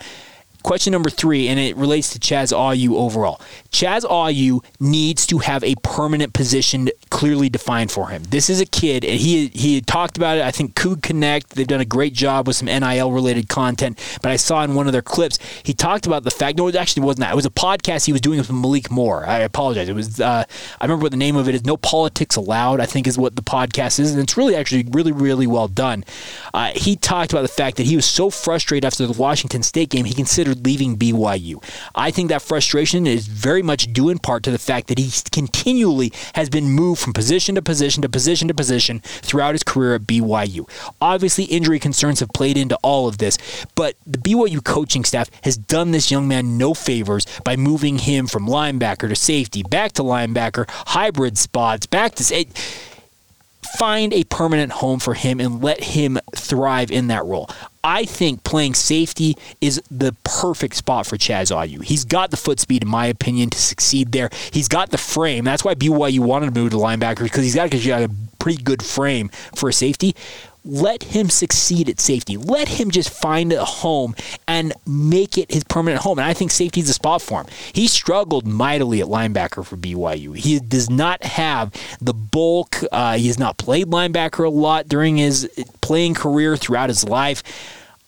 Question 0.69 0.91
number 0.91 1.09
three, 1.09 1.47
and 1.47 1.59
it 1.59 1.75
relates 1.77 2.11
to 2.11 2.19
Chaz 2.19 2.53
Ayu 2.53 2.93
overall. 2.93 3.41
Chaz 3.71 4.03
Ayu 4.03 4.63
needs 4.79 5.25
to 5.25 5.39
have 5.39 5.63
a 5.63 5.73
permanent 5.81 6.33
position 6.33 6.91
clearly 7.09 7.49
defined 7.49 7.91
for 7.91 8.09
him. 8.09 8.21
This 8.25 8.51
is 8.51 8.61
a 8.61 8.67
kid, 8.67 9.03
and 9.03 9.19
he 9.19 9.47
he 9.47 9.73
had 9.73 9.88
talked 9.88 10.15
about 10.15 10.38
it. 10.38 10.43
I 10.43 10.51
think 10.51 10.75
Coug 10.75 11.01
Connect, 11.01 11.55
they've 11.55 11.65
done 11.65 11.81
a 11.81 11.85
great 11.85 12.13
job 12.13 12.45
with 12.45 12.55
some 12.55 12.67
NIL 12.67 13.11
related 13.11 13.49
content. 13.49 13.97
But 14.21 14.31
I 14.31 14.35
saw 14.35 14.63
in 14.63 14.75
one 14.75 14.85
of 14.85 14.93
their 14.93 15.01
clips, 15.01 15.39
he 15.63 15.73
talked 15.73 16.05
about 16.05 16.23
the 16.23 16.29
fact. 16.29 16.59
No, 16.59 16.67
it 16.67 16.75
actually 16.75 17.01
wasn't 17.01 17.21
that. 17.21 17.31
It 17.31 17.35
was 17.35 17.47
a 17.47 17.49
podcast 17.49 18.05
he 18.05 18.11
was 18.11 18.21
doing 18.21 18.38
with 18.38 18.51
Malik 18.51 18.91
Moore. 18.91 19.25
I 19.25 19.39
apologize. 19.39 19.89
It 19.89 19.95
was 19.95 20.21
uh, 20.21 20.43
I 20.79 20.85
remember 20.85 21.01
what 21.01 21.11
the 21.11 21.17
name 21.17 21.35
of 21.35 21.49
it 21.49 21.55
is. 21.55 21.65
No 21.65 21.77
politics 21.77 22.35
allowed. 22.35 22.79
I 22.79 22.85
think 22.85 23.07
is 23.07 23.17
what 23.17 23.35
the 23.35 23.41
podcast 23.41 23.99
is, 23.99 24.11
and 24.11 24.21
it's 24.21 24.38
really 24.38 24.55
actually 24.55 24.85
really 24.91 25.13
really 25.13 25.47
well 25.47 25.67
done. 25.67 26.05
Uh, 26.53 26.73
he 26.75 26.95
talked 26.95 27.33
about 27.33 27.41
the 27.41 27.47
fact 27.47 27.77
that 27.77 27.88
he 27.88 27.95
was 27.95 28.05
so 28.05 28.29
frustrated 28.29 28.85
after 28.85 29.07
the 29.07 29.19
Washington 29.19 29.63
State 29.63 29.89
game, 29.89 30.05
he 30.05 30.13
considered 30.13 30.58
leaving 30.59 30.97
BYU. 30.97 31.63
I 31.95 32.11
think 32.11 32.29
that 32.29 32.41
frustration 32.41 33.07
is 33.07 33.27
very 33.27 33.61
much 33.61 33.91
due 33.93 34.09
in 34.09 34.19
part 34.19 34.43
to 34.43 34.51
the 34.51 34.57
fact 34.57 34.87
that 34.87 34.97
he 34.97 35.11
continually 35.31 36.11
has 36.33 36.49
been 36.49 36.69
moved 36.69 37.01
from 37.01 37.13
position 37.13 37.55
to 37.55 37.61
position 37.61 38.01
to 38.03 38.09
position 38.09 38.47
to 38.47 38.53
position 38.53 38.99
throughout 38.99 39.53
his 39.53 39.63
career 39.63 39.95
at 39.95 40.01
BYU. 40.01 40.69
Obviously, 41.01 41.45
injury 41.45 41.79
concerns 41.79 42.19
have 42.19 42.29
played 42.29 42.57
into 42.57 42.77
all 42.83 43.07
of 43.07 43.17
this, 43.17 43.37
but 43.75 43.95
the 44.05 44.17
BYU 44.17 44.63
coaching 44.63 45.03
staff 45.03 45.29
has 45.43 45.57
done 45.57 45.91
this 45.91 46.11
young 46.11 46.27
man 46.27 46.57
no 46.57 46.73
favors 46.73 47.25
by 47.43 47.55
moving 47.55 47.97
him 47.97 48.27
from 48.27 48.47
linebacker 48.47 49.09
to 49.09 49.15
safety, 49.15 49.63
back 49.63 49.93
to 49.93 50.03
linebacker, 50.03 50.65
hybrid 50.69 51.37
spots, 51.37 51.85
back 51.85 52.15
to. 52.15 52.45
Find 53.77 54.13
a 54.13 54.23
permanent 54.25 54.71
home 54.71 54.99
for 54.99 55.13
him 55.13 55.39
and 55.39 55.61
let 55.63 55.83
him 55.83 56.19
thrive 56.35 56.91
in 56.91 57.07
that 57.07 57.25
role. 57.25 57.49
I 57.83 58.05
think 58.05 58.43
playing 58.43 58.73
safety 58.73 59.38
is 59.61 59.81
the 59.89 60.13
perfect 60.23 60.75
spot 60.75 61.07
for 61.07 61.17
Chaz 61.17 61.51
Ayu. 61.55 61.83
He's 61.83 62.03
got 62.03 62.31
the 62.31 62.38
foot 62.38 62.59
speed, 62.59 62.83
in 62.83 62.89
my 62.89 63.05
opinion, 63.05 63.49
to 63.51 63.59
succeed 63.59 64.11
there. 64.11 64.29
He's 64.51 64.67
got 64.67 64.89
the 64.91 64.97
frame. 64.97 65.45
That's 65.45 65.63
why 65.63 65.75
BYU 65.75 66.19
wanted 66.19 66.53
to 66.53 66.59
move 66.59 66.71
to 66.71 66.77
linebacker 66.77 67.23
because 67.23 67.43
he's 67.43 67.55
got, 67.55 67.71
got 67.71 68.03
a 68.03 68.11
pretty 68.39 68.61
good 68.61 68.83
frame 68.83 69.29
for 69.55 69.69
a 69.69 69.73
safety 69.73 70.15
let 70.63 71.03
him 71.03 71.29
succeed 71.29 71.89
at 71.89 71.99
safety. 71.99 72.37
Let 72.37 72.67
him 72.67 72.91
just 72.91 73.09
find 73.09 73.53
a 73.53 73.65
home 73.65 74.15
and 74.47 74.73
make 74.85 75.37
it 75.37 75.51
his 75.51 75.63
permanent 75.63 76.01
home. 76.03 76.19
And 76.19 76.27
I 76.27 76.33
think 76.33 76.51
safety 76.51 76.81
is 76.81 76.87
the 76.87 76.93
spot 76.93 77.21
for 77.21 77.41
him. 77.41 77.47
He 77.73 77.87
struggled 77.87 78.45
mightily 78.45 79.01
at 79.01 79.07
linebacker 79.07 79.65
for 79.65 79.77
BYU. 79.77 80.35
He 80.35 80.59
does 80.59 80.89
not 80.89 81.23
have 81.23 81.73
the 82.01 82.13
bulk. 82.13 82.77
Uh, 82.91 83.17
he 83.17 83.27
has 83.27 83.39
not 83.39 83.57
played 83.57 83.87
linebacker 83.87 84.45
a 84.45 84.49
lot 84.49 84.87
during 84.87 85.17
his 85.17 85.49
playing 85.81 86.13
career 86.13 86.57
throughout 86.57 86.89
his 86.89 87.03
life. 87.03 87.43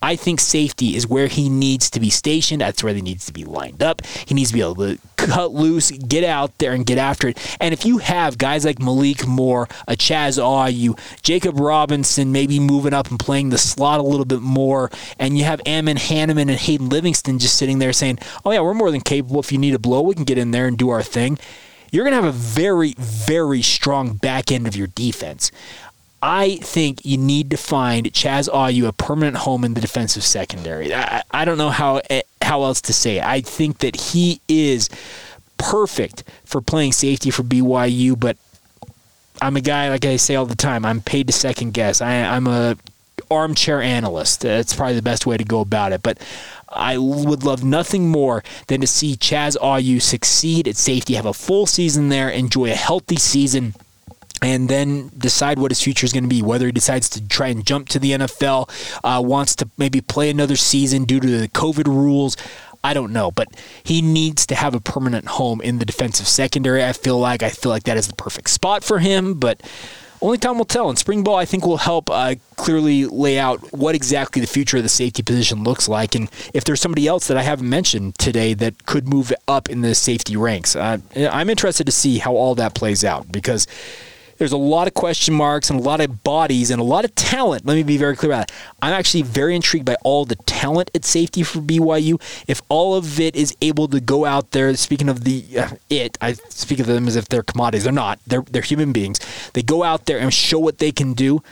I 0.01 0.15
think 0.15 0.39
safety 0.39 0.95
is 0.95 1.07
where 1.07 1.27
he 1.27 1.49
needs 1.49 1.89
to 1.91 1.99
be 1.99 2.09
stationed. 2.09 2.61
That's 2.61 2.83
where 2.83 2.93
he 2.93 3.01
needs 3.01 3.25
to 3.27 3.33
be 3.33 3.43
lined 3.43 3.83
up. 3.83 4.05
He 4.05 4.33
needs 4.33 4.49
to 4.49 4.53
be 4.53 4.61
able 4.61 4.75
to 4.75 4.97
cut 5.17 5.51
loose, 5.51 5.91
get 5.91 6.23
out 6.23 6.57
there, 6.57 6.73
and 6.73 6.85
get 6.85 6.97
after 6.97 7.29
it. 7.29 7.57
And 7.59 7.73
if 7.73 7.85
you 7.85 7.99
have 7.99 8.37
guys 8.37 8.65
like 8.65 8.79
Malik 8.79 9.27
Moore, 9.27 9.67
a 9.87 9.93
Chaz 9.93 10.39
Ayu, 10.39 10.97
Jacob 11.21 11.59
Robinson 11.59 12.31
maybe 12.31 12.59
moving 12.59 12.93
up 12.93 13.09
and 13.09 13.19
playing 13.19 13.49
the 13.49 13.57
slot 13.57 13.99
a 13.99 14.03
little 14.03 14.25
bit 14.25 14.41
more, 14.41 14.89
and 15.19 15.37
you 15.37 15.43
have 15.43 15.61
Ammon 15.65 15.97
Hannemann 15.97 16.49
and 16.49 16.51
Hayden 16.51 16.89
Livingston 16.89 17.39
just 17.39 17.57
sitting 17.57 17.79
there 17.79 17.93
saying, 17.93 18.19
oh, 18.45 18.51
yeah, 18.51 18.61
we're 18.61 18.73
more 18.73 18.91
than 18.91 19.01
capable. 19.01 19.39
If 19.39 19.51
you 19.51 19.57
need 19.57 19.75
a 19.75 19.79
blow, 19.79 20.01
we 20.01 20.15
can 20.15 20.23
get 20.23 20.37
in 20.37 20.51
there 20.51 20.67
and 20.67 20.77
do 20.77 20.89
our 20.89 21.03
thing 21.03 21.37
you're 21.91 22.05
going 22.05 22.17
to 22.17 22.23
have 22.23 22.33
a 22.33 22.37
very, 22.37 22.93
very 22.97 23.61
strong 23.61 24.13
back 24.13 24.51
end 24.51 24.65
of 24.65 24.75
your 24.75 24.87
defense. 24.87 25.51
I 26.21 26.57
think 26.57 27.03
you 27.03 27.17
need 27.17 27.49
to 27.49 27.57
find 27.57 28.05
Chaz 28.13 28.47
Ayu 28.49 28.87
a 28.87 28.93
permanent 28.93 29.37
home 29.37 29.63
in 29.63 29.73
the 29.73 29.81
defensive 29.81 30.23
secondary. 30.23 30.93
I, 30.93 31.23
I 31.31 31.45
don't 31.45 31.57
know 31.57 31.71
how 31.71 32.01
eh, 32.09 32.21
how 32.41 32.63
else 32.63 32.81
to 32.81 32.93
say 32.93 33.17
it. 33.17 33.23
I 33.23 33.41
think 33.41 33.79
that 33.79 33.95
he 33.95 34.39
is 34.47 34.89
perfect 35.57 36.23
for 36.45 36.61
playing 36.61 36.91
safety 36.91 37.31
for 37.31 37.43
BYU, 37.43 38.19
but 38.19 38.37
I'm 39.41 39.57
a 39.57 39.61
guy 39.61 39.89
like 39.89 40.05
I 40.05 40.17
say 40.17 40.35
all 40.35 40.45
the 40.45 40.55
time. 40.55 40.85
I'm 40.85 41.01
paid 41.01 41.27
to 41.27 41.33
second 41.33 41.73
guess. 41.73 42.01
I, 42.01 42.21
I'm 42.21 42.45
a 42.45 42.77
armchair 43.31 43.81
analyst. 43.81 44.41
That's 44.41 44.75
probably 44.75 44.95
the 44.95 45.01
best 45.01 45.25
way 45.25 45.37
to 45.37 45.43
go 45.43 45.61
about 45.61 45.91
it. 45.91 46.03
But 46.03 46.19
I 46.69 46.97
would 46.97 47.43
love 47.43 47.63
nothing 47.63 48.09
more 48.09 48.43
than 48.67 48.81
to 48.81 48.87
see 48.87 49.15
Chaz 49.15 49.57
Ayu 49.57 50.01
succeed 50.01 50.67
at 50.67 50.75
safety, 50.75 51.15
have 51.15 51.25
a 51.25 51.33
full 51.33 51.65
season 51.65 52.09
there, 52.09 52.29
enjoy 52.29 52.71
a 52.71 52.75
healthy 52.75 53.17
season 53.17 53.73
and 54.41 54.69
then 54.69 55.11
decide 55.17 55.59
what 55.59 55.71
his 55.71 55.81
future 55.81 56.05
is 56.05 56.13
going 56.13 56.23
to 56.23 56.29
be. 56.29 56.41
Whether 56.41 56.65
he 56.65 56.71
decides 56.71 57.09
to 57.09 57.27
try 57.27 57.47
and 57.47 57.65
jump 57.65 57.89
to 57.89 57.99
the 57.99 58.11
NFL, 58.11 58.69
uh, 59.03 59.21
wants 59.21 59.55
to 59.57 59.69
maybe 59.77 60.01
play 60.01 60.29
another 60.29 60.55
season 60.55 61.05
due 61.05 61.19
to 61.19 61.27
the 61.27 61.47
COVID 61.49 61.87
rules. 61.87 62.35
I 62.83 62.95
don't 62.95 63.13
know, 63.13 63.29
but 63.29 63.47
he 63.83 64.01
needs 64.01 64.47
to 64.47 64.55
have 64.55 64.73
a 64.73 64.79
permanent 64.79 65.27
home 65.27 65.61
in 65.61 65.77
the 65.77 65.85
defensive 65.85 66.27
secondary. 66.27 66.83
I 66.83 66.93
feel 66.93 67.19
like 67.19 67.43
I 67.43 67.49
feel 67.49 67.71
like 67.71 67.83
that 67.83 67.97
is 67.97 68.07
the 68.07 68.15
perfect 68.15 68.49
spot 68.49 68.83
for 68.83 68.97
him, 68.97 69.35
but 69.35 69.61
only 70.19 70.37
time 70.37 70.57
will 70.57 70.65
tell. 70.65 70.89
And 70.89 70.97
spring 70.97 71.23
ball, 71.23 71.35
I 71.35 71.45
think, 71.45 71.65
will 71.65 71.77
help 71.77 72.09
uh, 72.09 72.35
clearly 72.55 73.05
lay 73.05 73.37
out 73.37 73.73
what 73.73 73.93
exactly 73.93 74.39
the 74.41 74.47
future 74.47 74.77
of 74.77 74.83
the 74.83 74.89
safety 74.89 75.21
position 75.21 75.63
looks 75.63 75.87
like, 75.87 76.15
and 76.15 76.29
if 76.53 76.63
there's 76.63 76.81
somebody 76.81 77.07
else 77.07 77.27
that 77.27 77.37
I 77.37 77.43
haven't 77.43 77.69
mentioned 77.69 78.17
today 78.17 78.53
that 78.55 78.85
could 78.85 79.07
move 79.07 79.31
up 79.47 79.69
in 79.69 79.81
the 79.81 79.93
safety 79.93 80.35
ranks. 80.35 80.75
Uh, 80.75 80.97
I'm 81.15 81.49
interested 81.49 81.85
to 81.85 81.91
see 81.91 82.17
how 82.17 82.33
all 82.33 82.55
that 82.55 82.73
plays 82.73 83.03
out 83.03 83.31
because 83.31 83.67
there's 84.41 84.51
a 84.51 84.57
lot 84.57 84.87
of 84.87 84.95
question 84.95 85.35
marks 85.35 85.69
and 85.69 85.79
a 85.79 85.83
lot 85.83 86.01
of 86.01 86.23
bodies 86.23 86.71
and 86.71 86.81
a 86.81 86.83
lot 86.83 87.05
of 87.05 87.13
talent. 87.13 87.63
Let 87.63 87.75
me 87.75 87.83
be 87.83 87.97
very 87.97 88.15
clear 88.15 88.31
about 88.31 88.47
that. 88.47 88.55
I'm 88.81 88.91
actually 88.91 89.21
very 89.21 89.55
intrigued 89.55 89.85
by 89.85 89.97
all 90.03 90.25
the 90.25 90.35
talent 90.35 90.89
at 90.95 91.05
safety 91.05 91.43
for 91.43 91.59
BYU. 91.59 92.19
If 92.47 92.59
all 92.67 92.95
of 92.95 93.19
it 93.19 93.35
is 93.35 93.55
able 93.61 93.87
to 93.89 93.99
go 93.99 94.25
out 94.25 94.49
there, 94.49 94.75
speaking 94.75 95.09
of 95.09 95.25
the 95.25 95.45
uh, 95.59 95.69
it, 95.91 96.17
I 96.21 96.33
speak 96.33 96.79
of 96.79 96.87
them 96.87 97.07
as 97.07 97.15
if 97.15 97.29
they're 97.29 97.43
commodities. 97.43 97.83
They're 97.83 97.93
not. 97.93 98.17
They're 98.25 98.41
they're 98.41 98.63
human 98.63 98.91
beings. 98.91 99.19
They 99.53 99.61
go 99.61 99.83
out 99.83 100.07
there 100.07 100.17
and 100.17 100.33
show 100.33 100.57
what 100.57 100.79
they 100.79 100.91
can 100.91 101.13
do. 101.13 101.43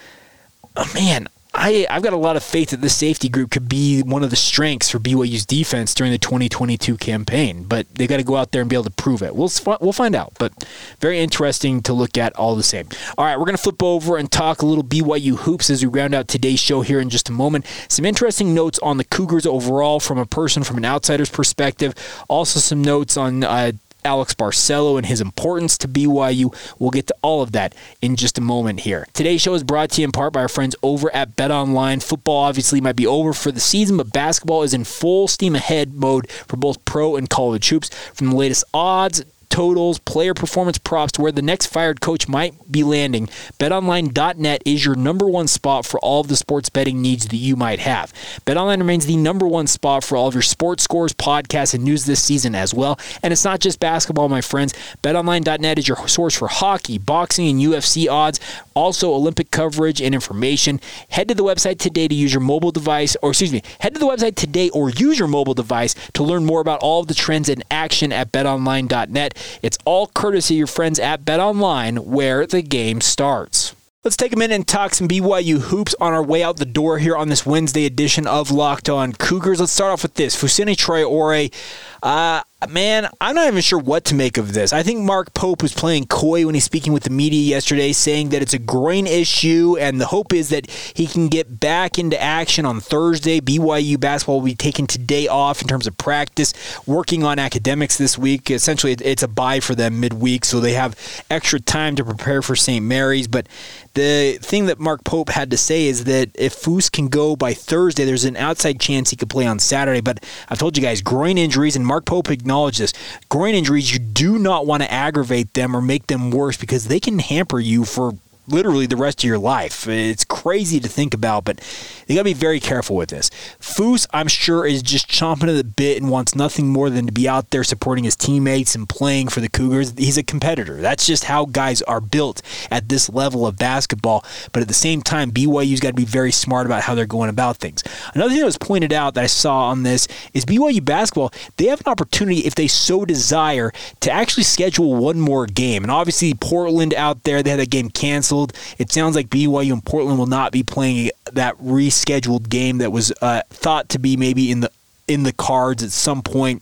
Oh, 0.76 0.90
man, 0.96 1.28
I, 1.52 1.88
I've 1.90 2.04
got 2.04 2.14
a 2.14 2.18
lot 2.18 2.36
of 2.36 2.44
faith 2.44 2.70
that 2.70 2.82
this 2.82 2.96
safety 2.96 3.28
group 3.28 3.50
could 3.50 3.68
be 3.68 4.02
one 4.02 4.24
of 4.24 4.30
the 4.30 4.36
strengths 4.36 4.92
for 4.92 5.00
BYU's 5.00 5.48
defense 5.48 5.96
during 5.96 6.12
the 6.12 6.20
2022 6.20 6.96
campaign, 6.98 7.64
but 7.64 7.88
they 7.96 8.06
got 8.06 8.18
to 8.18 8.24
go 8.24 8.36
out 8.36 8.52
there 8.52 8.62
and 8.62 8.70
be 8.70 8.76
able 8.76 8.84
to 8.84 8.92
prove 8.92 9.24
it. 9.24 9.36
We'll 9.36 9.52
we'll 9.82 9.92
find 9.92 10.16
out, 10.16 10.34
but 10.38 10.54
very 11.00 11.20
interesting 11.20 11.82
to 11.84 11.94
look 11.94 12.18
at 12.18 12.36
all 12.36 12.56
the 12.56 12.64
same. 12.64 12.88
All 13.18 13.26
right, 13.26 13.38
we're 13.38 13.46
to 13.46 13.58
flip 13.58 13.82
over 13.82 14.18
and 14.18 14.32
talk 14.32 14.62
a 14.62 14.66
little 14.66 14.84
BYU 14.84 15.38
hoops 15.40 15.72
as 15.72 15.84
we 15.84 15.90
round 15.90 16.14
out 16.14 16.28
today's 16.28 16.60
show 16.60 16.82
here 16.82 17.00
in 17.00 17.10
just 17.10 17.30
a 17.30 17.34
moment. 17.34 17.66
Some 17.88 18.06
interesting 18.06 18.54
notes 18.54 18.78
on 18.80 18.98
the 18.98 19.04
Cougars 19.04 19.48
overall 19.48 20.00
from 20.00 20.20
a 20.20 20.28
person 20.28 20.64
from 20.64 20.78
an 20.78 20.86
outsider's 20.86 21.30
perspective. 21.30 21.96
Also, 22.28 22.60
some 22.60 22.84
notes 22.84 23.18
on. 23.18 23.44
Uh, 23.44 23.72
Alex 24.04 24.34
Barcelo 24.34 24.98
and 24.98 25.06
his 25.06 25.22
importance 25.22 25.78
to 25.80 25.88
BYU. 25.88 26.54
We'll 26.80 26.92
get 26.92 27.08
to 27.08 27.16
all 27.22 27.42
of 27.42 27.52
that 27.54 27.76
in 28.02 28.16
just 28.16 28.38
a 28.38 28.42
moment 28.42 28.82
here. 28.82 29.08
Today's 29.14 29.42
show 29.42 29.54
is 29.54 29.64
brought 29.64 29.92
to 29.92 30.02
you 30.02 30.06
in 30.06 30.12
part 30.12 30.34
by 30.34 30.42
our 30.42 30.48
friends 30.50 30.76
over 30.84 31.14
at 31.16 31.36
Bet 31.36 31.52
Online. 31.52 32.00
Football 32.00 32.38
obviously 32.38 32.82
might 32.82 32.96
be 32.96 33.08
over 33.08 33.34
for 33.34 33.52
the 33.52 33.60
season, 33.60 33.98
but 33.98 34.14
basketball 34.14 34.64
is 34.64 34.74
in 34.74 34.84
full 34.84 35.28
steam 35.28 35.56
ahead 35.56 35.94
mode 35.94 36.30
for 36.30 36.58
both 36.58 36.84
pro 36.86 37.16
and 37.16 37.30
college 37.30 37.70
hoops. 37.70 37.90
From 38.14 38.30
the 38.30 38.36
latest 38.36 38.64
odds, 38.74 39.24
totals, 39.50 40.00
player 40.00 40.34
performance 40.34 40.78
props 40.78 41.12
to 41.14 41.22
where 41.22 41.32
the 41.32 41.42
next 41.42 41.68
fired 41.68 42.02
coach 42.02 42.28
might 42.28 42.72
be 42.72 42.84
landing, 42.84 43.28
betonline.net 43.60 44.62
is 44.66 44.86
your 44.86 44.96
number 44.96 45.28
one 45.28 45.48
spot 45.48 45.86
for 45.86 46.00
all 46.00 46.22
of 46.22 46.28
the 46.28 46.36
sports 46.36 46.70
betting 46.70 47.02
needs 47.02 47.28
that 47.28 47.38
you 47.38 47.56
might 47.56 47.80
have. 47.80 48.14
BetOnline 48.46 48.78
remains 48.78 49.06
the 49.06 49.18
number 49.18 49.48
one 49.48 49.68
spot 49.68 50.04
for 50.04 50.16
all 50.16 50.28
of 50.28 50.34
your 50.34 50.42
sports 50.42 50.84
scores, 50.84 51.14
podcasts, 51.14 51.74
and 51.74 51.84
news 51.84 52.06
this 52.06 52.24
season 52.24 52.56
as 52.56 52.74
well. 52.74 53.00
And 53.24 53.34
it's 53.34 53.44
not 53.44 53.60
just 53.60 53.80
basketball, 53.80 54.30
my 54.30 54.42
friends. 54.42 54.74
BetOnline.net 55.04 55.80
is 55.80 55.88
your 55.88 56.08
source 56.08 56.38
for 56.38 56.48
hockey, 56.48 56.98
boxing, 56.98 57.48
and 57.48 57.60
UFC 57.60 58.10
odds, 58.10 58.40
also 58.74 59.12
Olympic 59.12 59.52
coverage 59.52 60.02
and 60.02 60.14
information. 60.14 60.80
Head 61.10 61.28
to 61.28 61.36
the 61.36 61.44
website 61.44 61.80
today 61.80 62.08
to 62.08 62.16
use 62.16 62.34
your 62.34 62.42
mobile 62.42 62.72
device, 62.72 63.18
or 63.22 63.32
excuse 63.32 63.52
me, 63.52 63.64
head 63.80 63.94
to 63.94 64.00
the 64.00 64.06
website 64.06 64.36
today 64.36 64.70
or 64.70 64.90
use 64.90 65.20
your 65.20 65.28
mobile 65.28 65.54
device 65.54 65.96
to 66.14 66.24
learn 66.24 66.46
more 66.46 66.62
about 66.62 66.80
all 66.82 67.02
of 67.02 67.08
the 67.08 67.14
trends 67.14 67.50
in 67.50 67.64
action 67.72 68.12
at 68.12 68.32
betonline.net. 68.32 69.34
It's 69.62 69.78
all 69.86 70.08
courtesy 70.08 70.56
your 70.56 70.68
friends 70.68 71.00
at 71.00 71.26
BetOnline, 71.26 72.00
where 72.00 72.46
the 72.46 72.62
game 72.62 73.02
starts. 73.02 73.76
Let's 74.04 74.16
take 74.16 74.32
a 74.32 74.38
minute 74.38 74.56
and 74.56 74.66
talk 74.68 74.94
some 74.94 75.10
BYU 75.10 75.60
hoops 75.60 75.94
on 76.00 76.14
our 76.14 76.24
way 76.24 76.42
out 76.42 76.56
the 76.56 76.66
door 76.66 77.00
here 77.00 77.18
on 77.18 77.28
this 77.28 77.46
Wednesday 77.46 77.86
edition 77.86 78.28
of 78.28 78.50
Locked 78.50 78.88
On 78.88 79.12
Cougars. 79.12 79.60
Let's 79.60 79.74
start 79.74 79.92
off 79.92 80.04
with 80.04 80.14
this. 80.14 80.42
Fousseyni 80.42 80.78
Traore 80.78 81.54
uh, 82.02 82.42
man, 82.68 83.08
I'm 83.22 83.36
not 83.36 83.48
even 83.48 83.62
sure 83.62 83.80
what 83.80 84.04
to 84.06 84.16
make 84.16 84.38
of 84.38 84.52
this. 84.54 84.74
I 84.74 84.84
think 84.84 85.00
Mark 85.00 85.34
Pope 85.34 85.62
was 85.62 85.74
playing 85.74 86.08
coy 86.08 86.46
when 86.46 86.56
he's 86.56 86.66
speaking 86.66 86.92
with 86.92 87.04
the 87.04 87.10
media 87.10 87.40
yesterday, 87.40 87.94
saying 87.94 88.30
that 88.30 88.42
it's 88.42 88.54
a 88.54 88.60
groin 88.60 89.08
issue, 89.08 89.78
and 89.80 90.02
the 90.02 90.08
hope 90.08 90.34
is 90.34 90.50
that 90.50 90.70
he 90.70 91.08
can 91.08 91.30
get 91.30 91.62
back 91.62 91.98
into 91.98 92.22
action 92.22 92.66
on 92.66 92.82
Thursday. 92.82 93.40
BYU 93.40 93.98
basketball 93.98 94.40
will 94.40 94.46
be 94.46 94.56
taking 94.56 94.88
today 94.88 95.28
off 95.28 95.62
in 95.62 95.70
terms 95.70 95.88
of 95.88 95.98
practice, 95.98 96.54
working 96.86 97.24
on 97.24 97.40
academics 97.40 97.98
this 97.98 98.18
week. 98.18 98.52
Essentially, 98.52 98.92
it's 98.92 99.24
a 99.24 99.28
bye 99.30 99.62
for 99.62 99.74
them 99.74 100.02
midweek, 100.02 100.44
so 100.44 100.60
they 100.60 100.74
have 100.74 100.98
extra 101.30 101.62
time 101.62 101.96
to 101.96 102.04
prepare 102.04 102.42
for 102.42 102.58
St. 102.58 102.84
Mary's. 102.84 103.30
But 103.30 103.48
the 103.94 104.38
thing 104.42 104.66
that 104.66 104.80
Mark 104.80 105.06
Pope 105.06 105.30
had 105.30 105.52
to 105.52 105.58
say 105.58 105.88
is 105.88 106.04
that 106.06 106.30
if 106.36 106.56
Foose 106.56 106.92
can 106.92 107.08
go 107.08 107.38
by 107.38 107.54
Thursday, 107.54 108.04
there's 108.04 108.26
an 108.26 108.36
outside 108.36 108.80
chance 108.82 109.10
he 109.10 109.16
could 109.16 109.30
play 109.30 109.46
on 109.46 109.60
Saturday. 109.60 110.02
But 110.02 110.26
I've 110.50 110.60
told 110.60 110.78
you 110.78 110.84
guys, 110.84 111.02
groin 111.02 111.38
injuries 111.38 111.76
and 111.76 111.86
Mark 111.86 112.06
Pope 112.06 112.30
acknowledged 112.50 112.80
this. 112.80 112.94
Groin 113.30 113.54
injuries, 113.54 113.94
you 113.94 114.00
do 114.00 114.40
not 114.40 114.66
want 114.66 114.82
to 114.82 114.92
aggravate 114.92 115.54
them 115.54 115.76
or 115.76 115.82
make 115.82 116.08
them 116.08 116.32
worse 116.32 116.58
because 116.58 116.88
they 116.88 117.00
can 117.00 117.20
hamper 117.20 117.60
you 117.60 117.86
for 117.86 118.14
literally 118.52 118.86
the 118.86 118.98
rest 118.98 119.24
of 119.24 119.28
your 119.28 119.38
life. 119.38 119.88
It's 119.88 120.26
crazy 120.26 120.80
to 120.80 120.88
think 120.88 121.14
about, 121.14 121.46
but 121.46 121.60
you 122.08 122.16
got 122.16 122.22
to 122.22 122.26
be 122.26 122.34
very 122.34 122.60
careful 122.60 122.96
with 122.96 123.10
this. 123.10 123.30
Foose, 123.60 124.08
I'm 124.12 124.28
sure, 124.28 124.66
is 124.66 124.82
just 124.82 125.08
chomping 125.08 125.50
at 125.50 125.56
the 125.56 125.64
bit 125.64 126.02
and 126.02 126.10
wants 126.10 126.36
nothing 126.36 126.68
more 126.68 126.90
than 126.90 127.06
to 127.06 127.12
be 127.12 127.28
out 127.28 127.52
there 127.52 127.64
supporting 127.64 128.04
his 128.04 128.16
teammates 128.16 128.76
and 128.76 128.88
playing 128.88 129.30
for 129.30 129.42
the 129.42 129.50
Cougars. 129.50 129.94
He's 129.98 130.18
a 130.18 130.24
competitor. 130.24 130.82
That's 130.82 131.06
just 131.06 131.26
how 131.26 131.46
guys 131.46 131.82
are 131.84 132.02
built 132.02 132.42
at 132.72 132.90
this 132.90 133.10
level 133.10 133.46
of 133.46 133.58
basketball. 133.58 134.26
But 134.52 134.62
at 134.62 134.68
the 134.68 134.74
same 134.74 135.02
time, 135.02 135.32
BYU's 135.32 135.80
got 135.80 135.90
to 135.90 135.94
be 135.94 136.06
very 136.06 136.32
smart 136.32 136.66
about 136.66 136.84
how 136.84 136.96
they're 136.96 137.06
going 137.06 137.30
about 137.30 137.58
things. 137.58 137.84
Another 138.14 138.32
thing 138.32 138.40
that 138.40 138.46
was 138.46 138.58
pointed 138.58 138.94
out 138.94 139.14
that 139.14 139.24
I 139.24 139.28
saw 139.28 139.70
on 139.70 139.84
this 139.84 140.08
is 140.34 140.46
BYU 140.46 140.84
basketball, 140.84 141.32
they 141.58 141.66
have 141.66 141.82
an 141.82 141.92
opportunity, 141.92 142.40
if 142.40 142.56
they 142.56 142.68
so 142.68 143.06
desire, 143.06 143.72
to 144.00 144.12
actually 144.12 144.44
schedule 144.44 144.96
one 144.96 145.20
more 145.20 145.46
game. 145.46 145.84
And 145.84 145.92
obviously, 145.92 146.34
Portland 146.34 146.94
out 146.94 147.24
there, 147.24 147.44
they 147.44 147.52
had 147.52 147.60
that 147.60 147.70
game 147.70 147.90
canceled 147.90 148.39
It 148.78 148.92
sounds 148.92 149.16
like 149.16 149.30
BYU 149.30 149.74
and 149.74 149.86
Portland 149.86 150.18
will 150.18 150.28
not 150.28 150.52
be 150.52 150.64
playing 150.64 151.12
that 151.34 151.58
rescheduled 151.58 152.50
game 152.50 152.80
that 152.80 152.92
was 152.92 153.12
uh, 153.22 153.42
thought 153.50 153.90
to 153.90 154.00
be 154.00 154.18
maybe 154.18 154.52
in 154.52 154.62
the 154.62 154.72
in 155.08 155.24
the 155.24 155.34
cards 155.34 155.84
at 155.84 155.92
some 155.92 156.22
point 156.22 156.62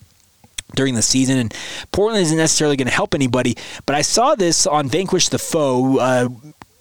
during 0.76 0.96
the 0.96 1.02
season. 1.02 1.38
And 1.38 1.54
Portland 1.92 2.22
isn't 2.24 2.38
necessarily 2.38 2.78
going 2.78 2.88
to 2.88 2.94
help 2.94 3.14
anybody. 3.14 3.56
But 3.86 3.96
I 3.96 4.02
saw 4.02 4.36
this 4.36 4.66
on 4.66 4.88
Vanquish 4.88 5.30
the 5.30 5.40
Foe. 5.40 6.00
Uh, 6.00 6.30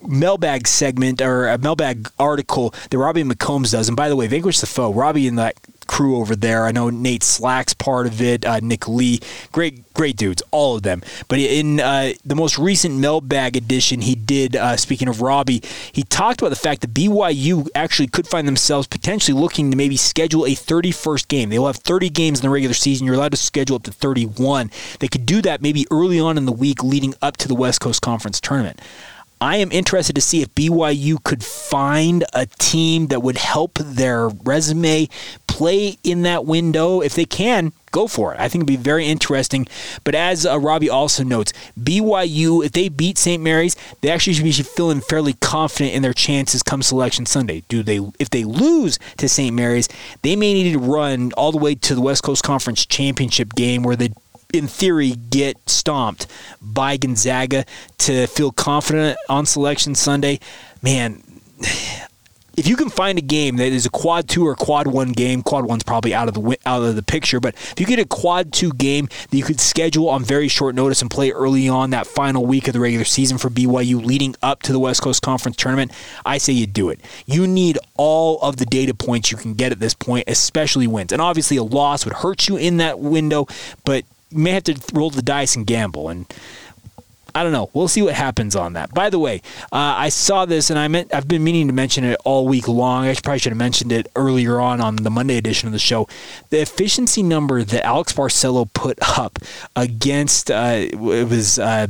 mailbag 0.07 0.69
segment 0.69 1.21
or 1.21 1.49
a 1.49 1.59
mailbag 1.59 2.09
article 2.17 2.73
that 2.91 2.99
Robbie 2.99 3.25
McCombs 3.25 3.73
does. 3.73 3.89
And 3.89 3.97
by 3.97 4.09
the 4.09 4.15
way, 4.15 4.29
Vanquish 4.29 4.61
the 4.61 4.67
Foe, 4.67 4.93
Robbie 4.93 5.27
and 5.27 5.39
that 5.39 5.57
crew 5.87 6.17
over 6.17 6.37
there. 6.37 6.67
I 6.67 6.73
know 6.73 6.91
Nate 6.91 7.23
Slack's 7.23 7.75
part 7.75 8.07
of 8.07 8.21
it, 8.21 8.45
uh, 8.45 8.61
Nick 8.61 8.89
Lee, 8.89 9.21
great, 9.53 9.93
great 9.95 10.17
dudes, 10.17 10.43
all 10.51 10.77
of 10.77 10.83
them. 10.83 11.03
But 11.29 11.39
in 11.39 11.81
uh, 11.81 12.13
the 12.25 12.35
most 12.35 12.59
recent 12.59 12.97
mailbag 12.97 13.57
edition, 13.57 14.01
he 14.01 14.15
did, 14.15 14.57
uh, 14.57 14.77
speaking 14.77 15.09
of 15.09 15.23
Robbie, 15.23 15.63
he 15.93 16.03
talked 16.03 16.41
about 16.41 16.51
the 16.51 16.57
fact 16.57 16.81
that 16.83 16.95
BYU 16.95 17.69
actually 17.75 18.09
could 18.09 18.27
find 18.27 18.47
themselves 18.47 18.87
potentially 18.87 19.39
looking 19.39 19.71
to 19.71 19.77
maybe 19.77 19.97
schedule 19.97 20.45
a 20.45 20.51
31st 20.51 21.29
game. 21.29 21.49
They 21.51 21.59
will 21.59 21.67
have 21.67 21.77
30 21.77 22.11
games 22.11 22.41
in 22.41 22.43
the 22.43 22.51
regular 22.51 22.75
season. 22.75 23.07
You're 23.07 23.17
allowed 23.17 23.33
to 23.33 23.37
schedule 23.37 23.77
up 23.77 23.85
to 23.85 23.93
31. 23.93 24.71
They 25.01 25.09
could 25.09 25.27
do 25.27 25.43
that 25.43 25.63
maybe 25.63 25.87
early 25.91 26.21
on 26.21 26.39
in 26.39 26.47
the 26.47 26.53
week 26.53 26.83
leading 26.83 27.15
up 27.23 27.37
to 27.39 27.49
the 27.49 27.55
West 27.55 27.81
Coast 27.81 28.03
Conference 28.03 28.41
tournament. 28.41 28.81
I 29.41 29.57
am 29.57 29.71
interested 29.71 30.15
to 30.15 30.23
see 30.23 30.41
if 30.41 30.55
BYU 30.55 31.23
could 31.23 31.45
find 31.45 32.25
a 32.33 32.47
team 32.47 33.09
that 33.09 33.21
would 33.21 33.37
help 33.37 33.75
their 33.75 34.29
resume 34.29 35.11
play 35.57 35.97
in 36.05 36.21
that 36.23 36.45
window. 36.45 37.01
If 37.01 37.15
they 37.15 37.25
can, 37.25 37.73
go 37.91 38.07
for 38.07 38.35
it. 38.35 38.39
I 38.39 38.47
think 38.47 38.61
it'd 38.61 38.67
be 38.67 38.77
very 38.77 39.07
interesting. 39.07 39.67
But 40.05 40.15
as 40.15 40.45
uh, 40.45 40.59
Robbie 40.59 40.91
also 40.91 41.25
notes, 41.25 41.55
BYU, 41.81 42.63
if 42.63 42.73
they 42.73 42.91
beat 42.91 43.17
St. 43.17 43.43
Mary's, 43.43 43.75
they 44.03 44.11
actually 44.11 44.35
should 44.35 44.45
be 44.45 44.53
feeling 44.53 45.01
fairly 45.01 45.33
confident 45.33 45.95
in 45.95 46.03
their 46.03 46.13
chances 46.13 46.63
come 46.63 46.83
Selection 46.83 47.25
Sunday. 47.25 47.63
Do 47.69 47.83
they? 47.83 48.01
If 48.19 48.29
they 48.29 48.45
lose 48.45 48.99
to 49.17 49.31
St. 49.31 49.57
Mary's, 49.57 49.89
they 50.21 50.37
may 50.37 50.53
need 50.53 50.73
to 50.75 50.79
run 50.79 51.33
all 51.39 51.53
the 51.53 51.59
way 51.59 51.75
to 51.75 51.95
the 51.95 52.03
West 52.03 52.23
Coast 52.23 52.43
Conference 52.43 52.85
Championship 52.85 53.55
game 53.55 53.83
where 53.83 53.97
they 53.97 54.11
in 54.53 54.69
theory, 54.69 55.13
get 55.31 55.57
stomped 55.69 56.27
by 56.61 56.97
Gonzaga 56.97 57.65
to 57.99 58.27
feel 58.27 58.53
confident 58.53 59.19
on 59.29 59.45
Selection 59.45 59.95
Sunday, 59.95 60.39
man. 60.83 61.23
If 62.57 62.67
you 62.67 62.77
can 62.77 62.89
find 62.89 63.19
a 63.19 63.23
game 63.23 63.57
that 63.57 63.67
is 63.67 63.85
a 63.85 63.91
quad 63.91 64.29
two 64.29 64.47
or 64.47 64.55
quad 64.55 64.87
one 64.87 65.13
game, 65.13 65.43
quad 65.43 65.67
one's 65.67 65.83
probably 65.83 66.15
out 66.15 66.27
of 66.27 66.35
the 66.35 66.59
out 66.65 66.83
of 66.83 66.97
the 66.97 67.03
picture. 67.03 67.39
But 67.39 67.55
if 67.55 67.75
you 67.79 67.85
get 67.85 67.99
a 67.99 68.07
quad 68.07 68.51
two 68.51 68.73
game 68.73 69.09
that 69.31 69.37
you 69.37 69.45
could 69.45 69.61
schedule 69.61 70.09
on 70.09 70.25
very 70.25 70.49
short 70.49 70.75
notice 70.75 71.03
and 71.03 71.11
play 71.11 71.31
early 71.33 71.69
on 71.69 71.91
that 71.91 72.07
final 72.07 72.47
week 72.47 72.67
of 72.67 72.73
the 72.73 72.81
regular 72.81 73.05
season 73.05 73.37
for 73.37 73.51
BYU, 73.51 74.03
leading 74.03 74.35
up 74.43 74.63
to 74.63 74.73
the 74.73 74.79
West 74.79 75.03
Coast 75.03 75.21
Conference 75.21 75.57
tournament, 75.57 75.93
I 76.25 76.39
say 76.39 76.55
you 76.55 76.67
do 76.67 76.89
it. 76.89 77.01
You 77.27 77.47
need 77.47 77.79
all 77.99 78.41
of 78.41 78.57
the 78.57 78.65
data 78.65 78.95
points 78.95 79.31
you 79.31 79.37
can 79.37 79.53
get 79.53 79.71
at 79.71 79.79
this 79.79 79.93
point, 79.93 80.25
especially 80.27 80.87
wins. 80.87 81.13
And 81.13 81.21
obviously, 81.21 81.59
a 81.59 81.63
loss 81.63 82.07
would 82.07 82.15
hurt 82.15 82.49
you 82.49 82.57
in 82.57 82.79
that 82.79 82.99
window, 82.99 83.47
but 83.85 84.05
you 84.31 84.39
may 84.39 84.53
have 84.53 84.65
to 84.65 84.81
roll 84.95 85.11
the 85.11 85.23
dice 85.23 85.57
and 85.57 85.67
gamble. 85.67 86.09
And 86.09 86.27
I 87.37 87.43
don't 87.43 87.53
know. 87.53 87.69
We'll 87.75 87.87
see 87.87 88.01
what 88.01 88.15
happens 88.15 88.57
on 88.57 88.73
that. 88.73 88.95
By 88.95 89.11
the 89.11 89.19
way, 89.19 89.43
uh, 89.65 89.93
I 89.99 90.09
saw 90.09 90.47
this 90.47 90.71
and 90.71 90.79
I 90.79 90.89
meant 90.89 91.13
I've 91.13 91.29
been 91.29 91.45
meaning 91.45 91.67
to 91.67 91.75
mention 91.75 92.03
it 92.03 92.19
all 92.25 92.49
week 92.49 92.67
long. 92.67 93.05
I 93.05 93.13
probably 93.13 93.41
should 93.41 93.53
have 93.53 93.59
mentioned 93.59 93.93
it 93.93 94.11
earlier 94.17 94.59
on 94.59 94.81
on 94.81 94.97
the 94.97 95.11
Monday 95.11 95.37
edition 95.37 95.67
of 95.67 95.75
the 95.75 95.79
show. 95.79 96.09
The 96.49 96.63
efficiency 96.63 97.23
number 97.23 97.63
that 97.63 97.85
Alex 97.85 98.15
Barcelo 98.15 98.73
put 98.73 98.99
up 99.19 99.39
against 99.77 100.51
uh, 100.51 100.77
it 100.77 100.99
was. 100.99 101.59
Uh, 101.59 101.89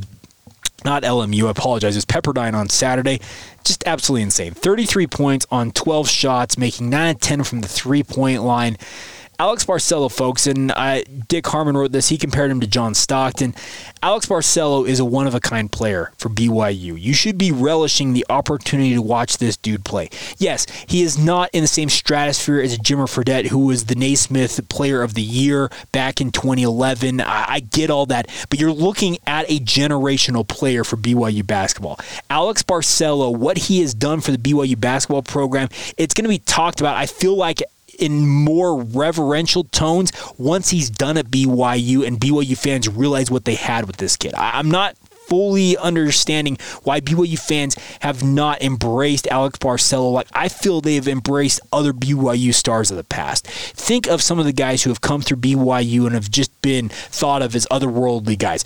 not 0.84 1.02
LMU, 1.02 1.48
I 1.48 1.50
apologize. 1.50 1.96
It 1.96 1.98
was 1.98 2.04
Pepperdine 2.04 2.54
on 2.54 2.68
Saturday. 2.68 3.20
Just 3.64 3.84
absolutely 3.86 4.22
insane. 4.22 4.52
33 4.52 5.08
points 5.08 5.46
on 5.50 5.72
12 5.72 6.08
shots, 6.08 6.56
making 6.56 6.90
9 6.90 7.16
of 7.16 7.20
10 7.20 7.42
from 7.42 7.60
the 7.60 7.66
three 7.66 8.04
point 8.04 8.42
line. 8.42 8.76
Alex 9.38 9.66
Barcelo, 9.66 10.10
folks, 10.10 10.46
and 10.46 10.72
uh, 10.72 11.02
Dick 11.28 11.46
Harmon 11.46 11.76
wrote 11.76 11.92
this. 11.92 12.08
He 12.08 12.16
compared 12.16 12.50
him 12.50 12.60
to 12.60 12.66
John 12.66 12.94
Stockton. 12.94 13.54
Alex 14.02 14.26
Barcelo 14.26 14.86
is 14.86 14.98
a 14.98 15.04
one 15.04 15.26
of 15.26 15.34
a 15.34 15.40
kind 15.40 15.70
player 15.70 16.12
for 16.16 16.30
BYU. 16.30 16.98
You 16.98 17.12
should 17.12 17.36
be 17.36 17.52
relishing 17.52 18.14
the 18.14 18.24
opportunity 18.30 18.94
to 18.94 19.02
watch 19.02 19.36
this 19.36 19.56
dude 19.56 19.84
play. 19.84 20.08
Yes, 20.38 20.66
he 20.88 21.02
is 21.02 21.18
not 21.18 21.50
in 21.52 21.62
the 21.62 21.68
same 21.68 21.90
stratosphere 21.90 22.60
as 22.60 22.78
Jimmer 22.78 23.06
Fredette, 23.06 23.48
who 23.48 23.66
was 23.66 23.86
the 23.86 23.94
Naismith 23.94 24.66
Player 24.70 25.02
of 25.02 25.14
the 25.14 25.22
Year 25.22 25.70
back 25.92 26.20
in 26.20 26.32
2011. 26.32 27.20
I, 27.20 27.44
I 27.48 27.60
get 27.60 27.90
all 27.90 28.06
that, 28.06 28.28
but 28.48 28.58
you're 28.58 28.72
looking 28.72 29.18
at 29.26 29.44
a 29.50 29.58
generational 29.60 30.48
player 30.48 30.82
for 30.82 30.96
BYU 30.96 31.46
basketball. 31.46 31.98
Alex 32.30 32.62
Barcelo, 32.62 33.36
what 33.36 33.58
he 33.58 33.80
has 33.82 33.92
done 33.92 34.20
for 34.22 34.30
the 34.30 34.38
BYU 34.38 34.80
basketball 34.80 35.22
program, 35.22 35.68
it's 35.98 36.14
going 36.14 36.24
to 36.24 36.30
be 36.30 36.38
talked 36.38 36.80
about. 36.80 36.96
I 36.96 37.04
feel 37.04 37.36
like 37.36 37.62
in 37.98 38.26
more 38.26 38.82
reverential 38.82 39.64
tones 39.64 40.12
once 40.38 40.70
he's 40.70 40.90
done 40.90 41.16
at 41.16 41.26
BYU 41.26 42.06
and 42.06 42.20
BYU 42.20 42.56
fans 42.56 42.88
realize 42.88 43.30
what 43.30 43.44
they 43.44 43.54
had 43.54 43.86
with 43.86 43.96
this 43.96 44.16
kid. 44.16 44.34
I, 44.34 44.58
am 44.58 44.70
not 44.70 44.96
fully 45.26 45.76
understanding 45.76 46.56
why 46.84 47.00
BYU 47.00 47.38
fans 47.38 47.76
have 48.00 48.22
not 48.22 48.62
embraced 48.62 49.26
Alex 49.26 49.58
Barcelo 49.58 50.12
like 50.12 50.28
I 50.32 50.48
feel 50.48 50.80
they 50.80 50.94
have 50.94 51.08
embraced 51.08 51.60
other 51.72 51.92
BYU 51.92 52.54
stars 52.54 52.90
of 52.90 52.96
the 52.96 53.04
past. 53.04 53.46
Think 53.46 54.06
of 54.06 54.22
some 54.22 54.38
of 54.38 54.44
the 54.44 54.52
guys 54.52 54.82
who 54.82 54.90
have 54.90 55.00
come 55.00 55.22
through 55.22 55.38
BYU 55.38 56.06
and 56.06 56.14
have 56.14 56.30
just 56.30 56.50
been 56.62 56.88
thought 56.88 57.42
of 57.42 57.54
as 57.54 57.66
otherworldly 57.70 58.38
guys. 58.38 58.64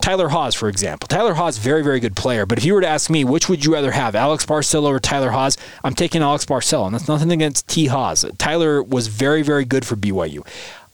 Tyler 0.00 0.28
Haws, 0.28 0.54
for 0.54 0.68
example. 0.68 1.06
Tyler 1.06 1.34
Haws, 1.34 1.58
very, 1.58 1.82
very 1.82 2.00
good 2.00 2.16
player. 2.16 2.46
But 2.46 2.58
if 2.58 2.64
you 2.64 2.74
were 2.74 2.80
to 2.80 2.88
ask 2.88 3.10
me, 3.10 3.24
which 3.24 3.48
would 3.48 3.64
you 3.64 3.72
rather 3.74 3.90
have, 3.92 4.14
Alex 4.14 4.46
Barcelo 4.46 4.86
or 4.86 4.98
Tyler 4.98 5.30
Haws? 5.30 5.56
I'm 5.84 5.94
taking 5.94 6.22
Alex 6.22 6.44
Barcelo, 6.44 6.86
and 6.86 6.94
that's 6.94 7.08
nothing 7.08 7.30
against 7.30 7.68
T. 7.68 7.86
Haws. 7.86 8.24
Tyler 8.38 8.82
was 8.82 9.08
very, 9.08 9.42
very 9.42 9.64
good 9.64 9.86
for 9.86 9.96
BYU. 9.96 10.46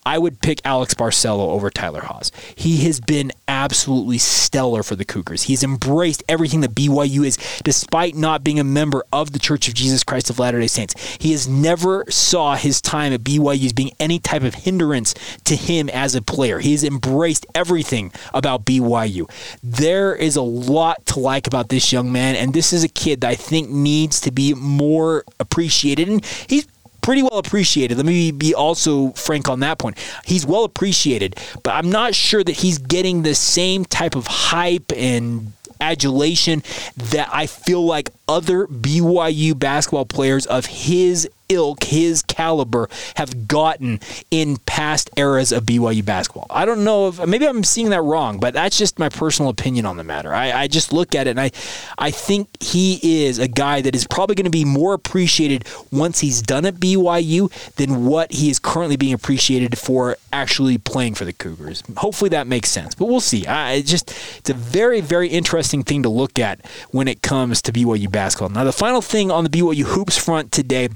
I 0.06 0.18
would 0.18 0.40
pick 0.40 0.60
Alex 0.64 0.94
Barcelo 0.94 1.48
over 1.48 1.68
Tyler 1.68 2.02
Haws. 2.02 2.30
He 2.54 2.84
has 2.84 3.00
been 3.00 3.32
absolutely 3.48 4.18
stellar 4.18 4.84
for 4.84 4.94
the 4.94 5.04
Cougars. 5.04 5.42
He's 5.42 5.64
embraced 5.64 6.22
everything 6.28 6.60
that 6.60 6.76
BYU 6.76 7.26
is, 7.26 7.36
despite 7.64 8.14
not 8.14 8.44
being 8.44 8.60
a 8.60 8.64
member 8.64 9.02
of 9.12 9.32
the 9.32 9.40
Church 9.40 9.66
of 9.66 9.74
Jesus 9.74 10.04
Christ 10.04 10.30
of 10.30 10.38
Latter 10.38 10.60
day 10.60 10.68
Saints. 10.68 10.94
He 11.18 11.32
has 11.32 11.48
never 11.48 12.04
saw 12.08 12.54
his 12.54 12.80
time 12.80 13.12
at 13.12 13.24
BYU 13.24 13.66
as 13.66 13.72
being 13.72 13.90
any 13.98 14.20
type 14.20 14.44
of 14.44 14.54
hindrance 14.54 15.12
to 15.42 15.56
him 15.56 15.88
as 15.88 16.14
a 16.14 16.22
player. 16.22 16.60
He 16.60 16.70
has 16.70 16.84
embraced 16.84 17.44
everything 17.52 18.12
about 18.32 18.64
BYU. 18.64 19.28
There 19.60 20.14
is 20.14 20.36
a 20.36 20.42
lot 20.42 21.04
to 21.06 21.18
like 21.18 21.48
about 21.48 21.68
this 21.68 21.92
young 21.92 22.12
man, 22.12 22.36
and 22.36 22.54
this 22.54 22.72
is 22.72 22.84
a 22.84 22.88
kid 22.88 23.22
that 23.22 23.30
I 23.30 23.34
think 23.34 23.70
needs 23.70 24.20
to 24.20 24.30
be 24.30 24.54
more 24.54 25.24
appreciated. 25.40 26.08
And 26.08 26.24
he's 26.46 26.68
pretty 27.06 27.22
well 27.22 27.38
appreciated. 27.38 27.96
Let 27.96 28.04
me 28.04 28.32
be 28.32 28.52
also 28.52 29.12
frank 29.12 29.48
on 29.48 29.60
that 29.60 29.78
point. 29.78 29.96
He's 30.24 30.44
well 30.44 30.64
appreciated, 30.64 31.36
but 31.62 31.70
I'm 31.70 31.88
not 31.88 32.16
sure 32.16 32.42
that 32.42 32.56
he's 32.56 32.78
getting 32.78 33.22
the 33.22 33.36
same 33.36 33.84
type 33.84 34.16
of 34.16 34.26
hype 34.26 34.90
and 34.92 35.52
adulation 35.80 36.64
that 36.96 37.28
I 37.32 37.46
feel 37.46 37.86
like 37.86 38.10
other 38.26 38.66
BYU 38.66 39.56
basketball 39.56 40.04
players 40.04 40.46
of 40.46 40.66
his 40.66 41.28
ilk, 41.48 41.84
his 41.84 42.22
caliber, 42.22 42.88
have 43.16 43.48
gotten 43.48 44.00
in 44.30 44.56
past 44.58 45.10
eras 45.16 45.52
of 45.52 45.64
BYU 45.64 46.04
basketball. 46.04 46.46
I 46.50 46.64
don't 46.64 46.84
know 46.84 47.08
if 47.08 47.26
maybe 47.26 47.46
I'm 47.46 47.64
seeing 47.64 47.90
that 47.90 48.02
wrong, 48.02 48.38
but 48.38 48.54
that's 48.54 48.78
just 48.78 48.98
my 48.98 49.08
personal 49.08 49.50
opinion 49.50 49.86
on 49.86 49.96
the 49.96 50.04
matter. 50.04 50.32
I, 50.32 50.52
I 50.52 50.66
just 50.68 50.92
look 50.92 51.14
at 51.14 51.26
it 51.26 51.30
and 51.30 51.40
I, 51.40 51.50
I 51.98 52.10
think 52.10 52.48
he 52.62 53.26
is 53.26 53.38
a 53.38 53.48
guy 53.48 53.80
that 53.80 53.94
is 53.94 54.06
probably 54.06 54.34
going 54.34 54.44
to 54.44 54.50
be 54.50 54.64
more 54.64 54.94
appreciated 54.94 55.66
once 55.90 56.20
he's 56.20 56.42
done 56.42 56.66
at 56.66 56.74
BYU 56.74 57.50
than 57.76 58.04
what 58.04 58.32
he 58.32 58.50
is 58.50 58.58
currently 58.58 58.96
being 58.96 59.12
appreciated 59.12 59.78
for 59.78 60.16
actually 60.32 60.78
playing 60.78 61.14
for 61.14 61.24
the 61.24 61.32
Cougars. 61.32 61.82
Hopefully 61.96 62.28
that 62.30 62.46
makes 62.46 62.70
sense, 62.70 62.94
but 62.94 63.06
we'll 63.06 63.20
see. 63.20 63.46
I 63.46 63.82
just 63.82 64.10
it's 64.38 64.50
a 64.50 64.54
very 64.54 65.00
very 65.00 65.28
interesting 65.28 65.82
thing 65.82 66.02
to 66.02 66.08
look 66.08 66.38
at 66.38 66.64
when 66.90 67.08
it 67.08 67.22
comes 67.22 67.62
to 67.62 67.72
BYU 67.72 68.10
basketball. 68.10 68.50
Now 68.50 68.64
the 68.64 68.72
final 68.72 69.02
thing 69.02 69.30
on 69.30 69.44
the 69.44 69.50
BYU 69.50 69.84
hoops 69.84 70.16
front 70.16 70.52
today 70.52 70.88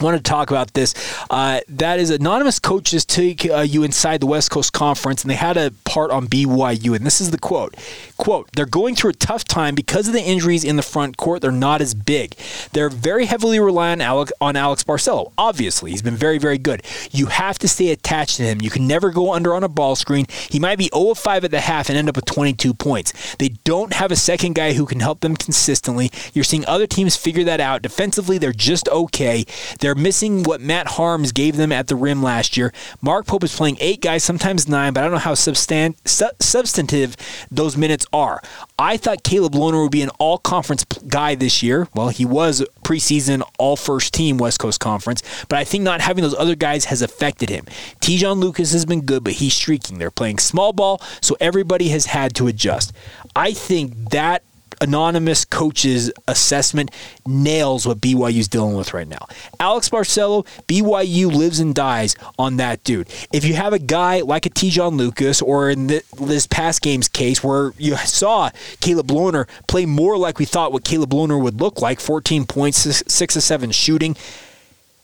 want 0.00 0.16
to 0.16 0.22
talk 0.22 0.50
about 0.50 0.74
this. 0.74 0.94
Uh, 1.30 1.60
that 1.68 1.98
is 1.98 2.10
anonymous 2.10 2.58
coaches 2.58 3.04
take 3.04 3.46
uh, 3.50 3.60
you 3.60 3.82
inside 3.82 4.20
the 4.20 4.26
West 4.26 4.50
Coast 4.50 4.72
Conference, 4.72 5.22
and 5.22 5.30
they 5.30 5.36
had 5.36 5.56
a 5.56 5.72
part 5.84 6.10
on 6.10 6.26
BYU, 6.26 6.94
and 6.94 7.04
this 7.04 7.20
is 7.20 7.30
the 7.30 7.38
quote: 7.38 7.74
"Quote: 8.16 8.48
They're 8.52 8.66
going 8.66 8.94
through 8.94 9.10
a 9.10 9.14
tough 9.14 9.44
time 9.44 9.74
because 9.74 10.06
of 10.06 10.14
the 10.14 10.22
injuries 10.22 10.64
in 10.64 10.76
the 10.76 10.82
front 10.82 11.16
court. 11.16 11.42
They're 11.42 11.52
not 11.52 11.80
as 11.80 11.94
big. 11.94 12.34
They're 12.72 12.90
very 12.90 13.26
heavily 13.26 13.58
reliant 13.58 14.02
on 14.02 14.06
Alex, 14.06 14.32
on 14.40 14.56
Alex 14.56 14.84
Barcelo. 14.84 15.32
Obviously, 15.38 15.90
he's 15.90 16.02
been 16.02 16.16
very, 16.16 16.38
very 16.38 16.58
good. 16.58 16.82
You 17.10 17.26
have 17.26 17.58
to 17.60 17.68
stay 17.68 17.90
attached 17.90 18.36
to 18.36 18.42
him. 18.42 18.60
You 18.60 18.70
can 18.70 18.86
never 18.86 19.10
go 19.10 19.32
under 19.32 19.54
on 19.54 19.64
a 19.64 19.68
ball 19.68 19.96
screen. 19.96 20.26
He 20.50 20.58
might 20.58 20.78
be 20.78 20.90
0 20.94 21.14
5 21.14 21.44
at 21.44 21.50
the 21.50 21.60
half 21.60 21.88
and 21.88 21.96
end 21.96 22.08
up 22.08 22.16
with 22.16 22.24
22 22.24 22.74
points. 22.74 23.36
They 23.36 23.50
don't 23.64 23.92
have 23.94 24.10
a 24.10 24.16
second 24.16 24.54
guy 24.54 24.72
who 24.72 24.86
can 24.86 25.00
help 25.00 25.20
them 25.20 25.36
consistently. 25.36 26.10
You're 26.32 26.44
seeing 26.44 26.66
other 26.66 26.86
teams 26.86 27.16
figure 27.16 27.44
that 27.44 27.60
out. 27.60 27.82
Defensively, 27.82 28.38
they're 28.38 28.52
just 28.52 28.88
okay. 28.88 29.44
They're 29.80 29.85
they're 29.86 29.94
missing 29.94 30.42
what 30.42 30.60
Matt 30.60 30.88
Haarms 30.88 31.32
gave 31.32 31.56
them 31.56 31.70
at 31.70 31.86
the 31.86 31.94
rim 31.94 32.20
last 32.20 32.56
year. 32.56 32.72
Mark 33.00 33.24
Pope 33.24 33.44
is 33.44 33.54
playing 33.54 33.76
eight 33.78 34.00
guys, 34.00 34.24
sometimes 34.24 34.66
nine, 34.68 34.92
but 34.92 34.98
I 34.98 35.02
don't 35.04 35.12
know 35.12 35.18
how 35.18 35.34
substan- 35.34 35.94
su- 36.04 36.26
substantive 36.40 37.16
those 37.52 37.76
minutes 37.76 38.04
are. 38.12 38.42
I 38.80 38.96
thought 38.96 39.22
Caleb 39.22 39.52
Lohner 39.52 39.80
would 39.84 39.92
be 39.92 40.02
an 40.02 40.08
all 40.18 40.38
conference 40.38 40.82
guy 41.06 41.36
this 41.36 41.62
year. 41.62 41.86
Well, 41.94 42.08
he 42.08 42.24
was 42.24 42.64
preseason 42.82 43.48
all 43.60 43.76
first 43.76 44.12
team 44.12 44.38
West 44.38 44.58
Coast 44.58 44.80
Conference, 44.80 45.22
but 45.48 45.56
I 45.56 45.62
think 45.62 45.84
not 45.84 46.00
having 46.00 46.22
those 46.22 46.34
other 46.34 46.56
guys 46.56 46.86
has 46.86 47.00
affected 47.00 47.48
him. 47.48 47.64
Te'Jon 48.00 48.38
Lucas 48.38 48.72
has 48.72 48.84
been 48.84 49.02
good, 49.02 49.22
but 49.22 49.34
he's 49.34 49.54
streaking. 49.54 49.98
They're 49.98 50.10
playing 50.10 50.38
small 50.38 50.72
ball, 50.72 51.00
so 51.20 51.36
everybody 51.38 51.90
has 51.90 52.06
had 52.06 52.34
to 52.34 52.48
adjust. 52.48 52.92
I 53.36 53.52
think 53.52 54.10
that 54.10 54.42
anonymous 54.80 55.44
coach's 55.44 56.10
assessment 56.28 56.90
nails 57.26 57.86
what 57.86 57.98
BYU's 58.00 58.48
dealing 58.48 58.76
with 58.76 58.94
right 58.94 59.08
now. 59.08 59.26
Alex 59.60 59.88
Barcelo, 59.88 60.46
BYU 60.68 61.32
lives 61.32 61.60
and 61.60 61.74
dies 61.74 62.16
on 62.38 62.56
that 62.56 62.82
dude. 62.84 63.08
If 63.32 63.44
you 63.44 63.54
have 63.54 63.72
a 63.72 63.78
guy 63.78 64.20
like 64.20 64.46
a 64.46 64.50
Te'Jon 64.50 64.96
Lucas, 64.96 65.42
or 65.42 65.70
in 65.70 65.86
this 65.86 66.46
past 66.46 66.82
game's 66.82 67.08
case 67.08 67.42
where 67.42 67.72
you 67.78 67.96
saw 67.96 68.50
Caleb 68.80 69.08
Lohner 69.08 69.48
play 69.66 69.86
more 69.86 70.16
like 70.16 70.38
we 70.38 70.44
thought 70.44 70.72
what 70.72 70.84
Caleb 70.84 71.10
Lohner 71.10 71.40
would 71.40 71.60
look 71.60 71.80
like 71.80 72.00
14 72.00 72.46
points, 72.46 72.78
6 72.78 73.36
of 73.36 73.42
7 73.42 73.70
shooting. 73.70 74.16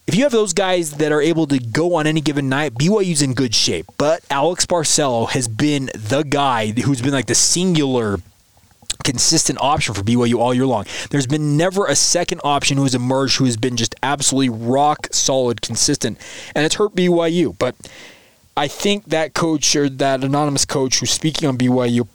If 0.05 0.17
you 0.17 0.25
have 0.25 0.33
those 0.33 0.53
guys 0.53 0.95
that 0.95 1.13
are 1.13 1.23
able 1.23 1.47
to 1.47 1.61
go 1.61 1.95
on 1.95 2.09
any 2.09 2.21
given 2.21 2.49
night, 2.49 2.75
BYU's 2.75 3.23
in 3.23 3.35
good 3.35 3.55
shape. 3.55 3.87
But 3.99 4.25
Alex 4.31 4.67
Barcelo 4.67 5.31
has 5.31 5.47
been 5.47 5.91
the 5.95 6.25
guy 6.25 6.73
who's 6.73 7.01
been 7.01 7.13
like 7.13 7.27
the 7.27 7.37
singular 7.37 8.19
consistent 9.05 9.59
option 9.61 9.95
for 9.95 10.03
BYU 10.03 10.39
all 10.39 10.55
year 10.55 10.67
long. 10.67 10.85
There's 11.11 11.27
been 11.27 11.57
never 11.57 11.87
a 11.87 11.95
second 11.95 12.41
option 12.45 12.77
who 12.77 12.85
has 12.85 12.95
emerged 12.95 13.39
who 13.39 13.45
has 13.45 13.57
been 13.57 13.77
just 13.77 13.95
absolutely 14.03 14.51
rock 14.51 15.09
solid, 15.11 15.63
consistent, 15.63 16.19
and 16.55 16.65
it's 16.65 16.77
hurt 16.77 16.95
BYU. 16.95 17.57
But 17.59 17.75
I 18.57 18.69
think 18.69 19.07
that 19.07 19.35
coach 19.35 19.75
or 19.75 19.89
that 19.89 20.23
anonymous 20.23 20.65
coach 20.65 21.01
who's 21.01 21.11
speaking 21.11 21.49
on 21.49 21.57
BYU 21.57 22.07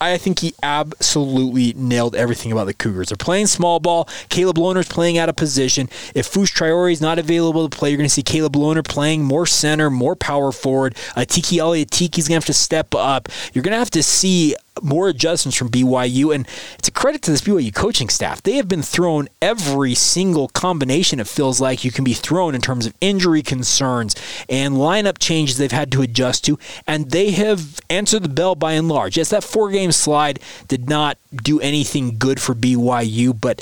I 0.00 0.18
think 0.18 0.40
he 0.40 0.54
absolutely 0.62 1.72
nailed 1.74 2.14
everything 2.14 2.52
about 2.52 2.66
the 2.66 2.74
Cougars. 2.74 3.08
They're 3.08 3.16
playing 3.16 3.46
small 3.46 3.80
ball. 3.80 4.08
Caleb 4.28 4.56
Lohner's 4.56 4.88
playing 4.88 5.16
out 5.16 5.28
of 5.28 5.36
position. 5.36 5.88
If 6.14 6.30
Fouche 6.30 6.52
Traore 6.52 6.92
is 6.92 7.00
not 7.00 7.18
available 7.18 7.68
to 7.68 7.76
play, 7.76 7.90
you're 7.90 7.96
going 7.96 8.08
to 8.08 8.12
see 8.12 8.22
Caleb 8.22 8.54
Lohner 8.54 8.86
playing 8.86 9.24
more 9.24 9.46
center, 9.46 9.90
more 9.90 10.14
power 10.14 10.52
forward. 10.52 10.96
Uh, 11.14 11.24
Tiki 11.24 11.56
Tiki's 11.56 12.28
going 12.28 12.34
to 12.40 12.44
have 12.44 12.44
to 12.46 12.52
step 12.52 12.94
up. 12.94 13.28
You're 13.52 13.62
going 13.62 13.72
to 13.72 13.78
have 13.78 13.90
to 13.92 14.02
see 14.02 14.54
more 14.82 15.08
adjustments 15.08 15.56
from 15.56 15.70
BYU. 15.70 16.34
And 16.34 16.46
it's 16.78 16.88
a 16.88 16.92
credit 16.92 17.22
to 17.22 17.30
this 17.30 17.40
BYU 17.42 17.74
coaching 17.74 18.08
staff. 18.08 18.42
They 18.42 18.56
have 18.56 18.68
been 18.68 18.82
thrown 18.82 19.28
every 19.40 19.94
single 19.94 20.48
combination, 20.48 21.20
it 21.20 21.26
feels 21.26 21.60
like, 21.60 21.84
you 21.84 21.90
can 21.90 22.04
be 22.04 22.14
thrown 22.14 22.54
in 22.54 22.60
terms 22.60 22.86
of 22.86 22.94
injury 23.00 23.42
concerns 23.42 24.14
and 24.48 24.74
lineup 24.74 25.18
changes 25.18 25.58
they've 25.58 25.72
had 25.72 25.92
to 25.92 26.02
adjust 26.02 26.44
to. 26.44 26.58
And 26.86 27.10
they 27.10 27.32
have 27.32 27.80
answered 27.90 28.22
the 28.22 28.28
bell 28.28 28.54
by 28.54 28.72
and 28.72 28.88
large. 28.88 29.16
Yes, 29.16 29.30
that 29.30 29.44
four 29.44 29.70
game 29.70 29.92
slide 29.92 30.40
did 30.68 30.88
not 30.88 31.18
do 31.42 31.60
anything 31.60 32.18
good 32.18 32.40
for 32.40 32.54
BYU, 32.54 33.38
but 33.38 33.60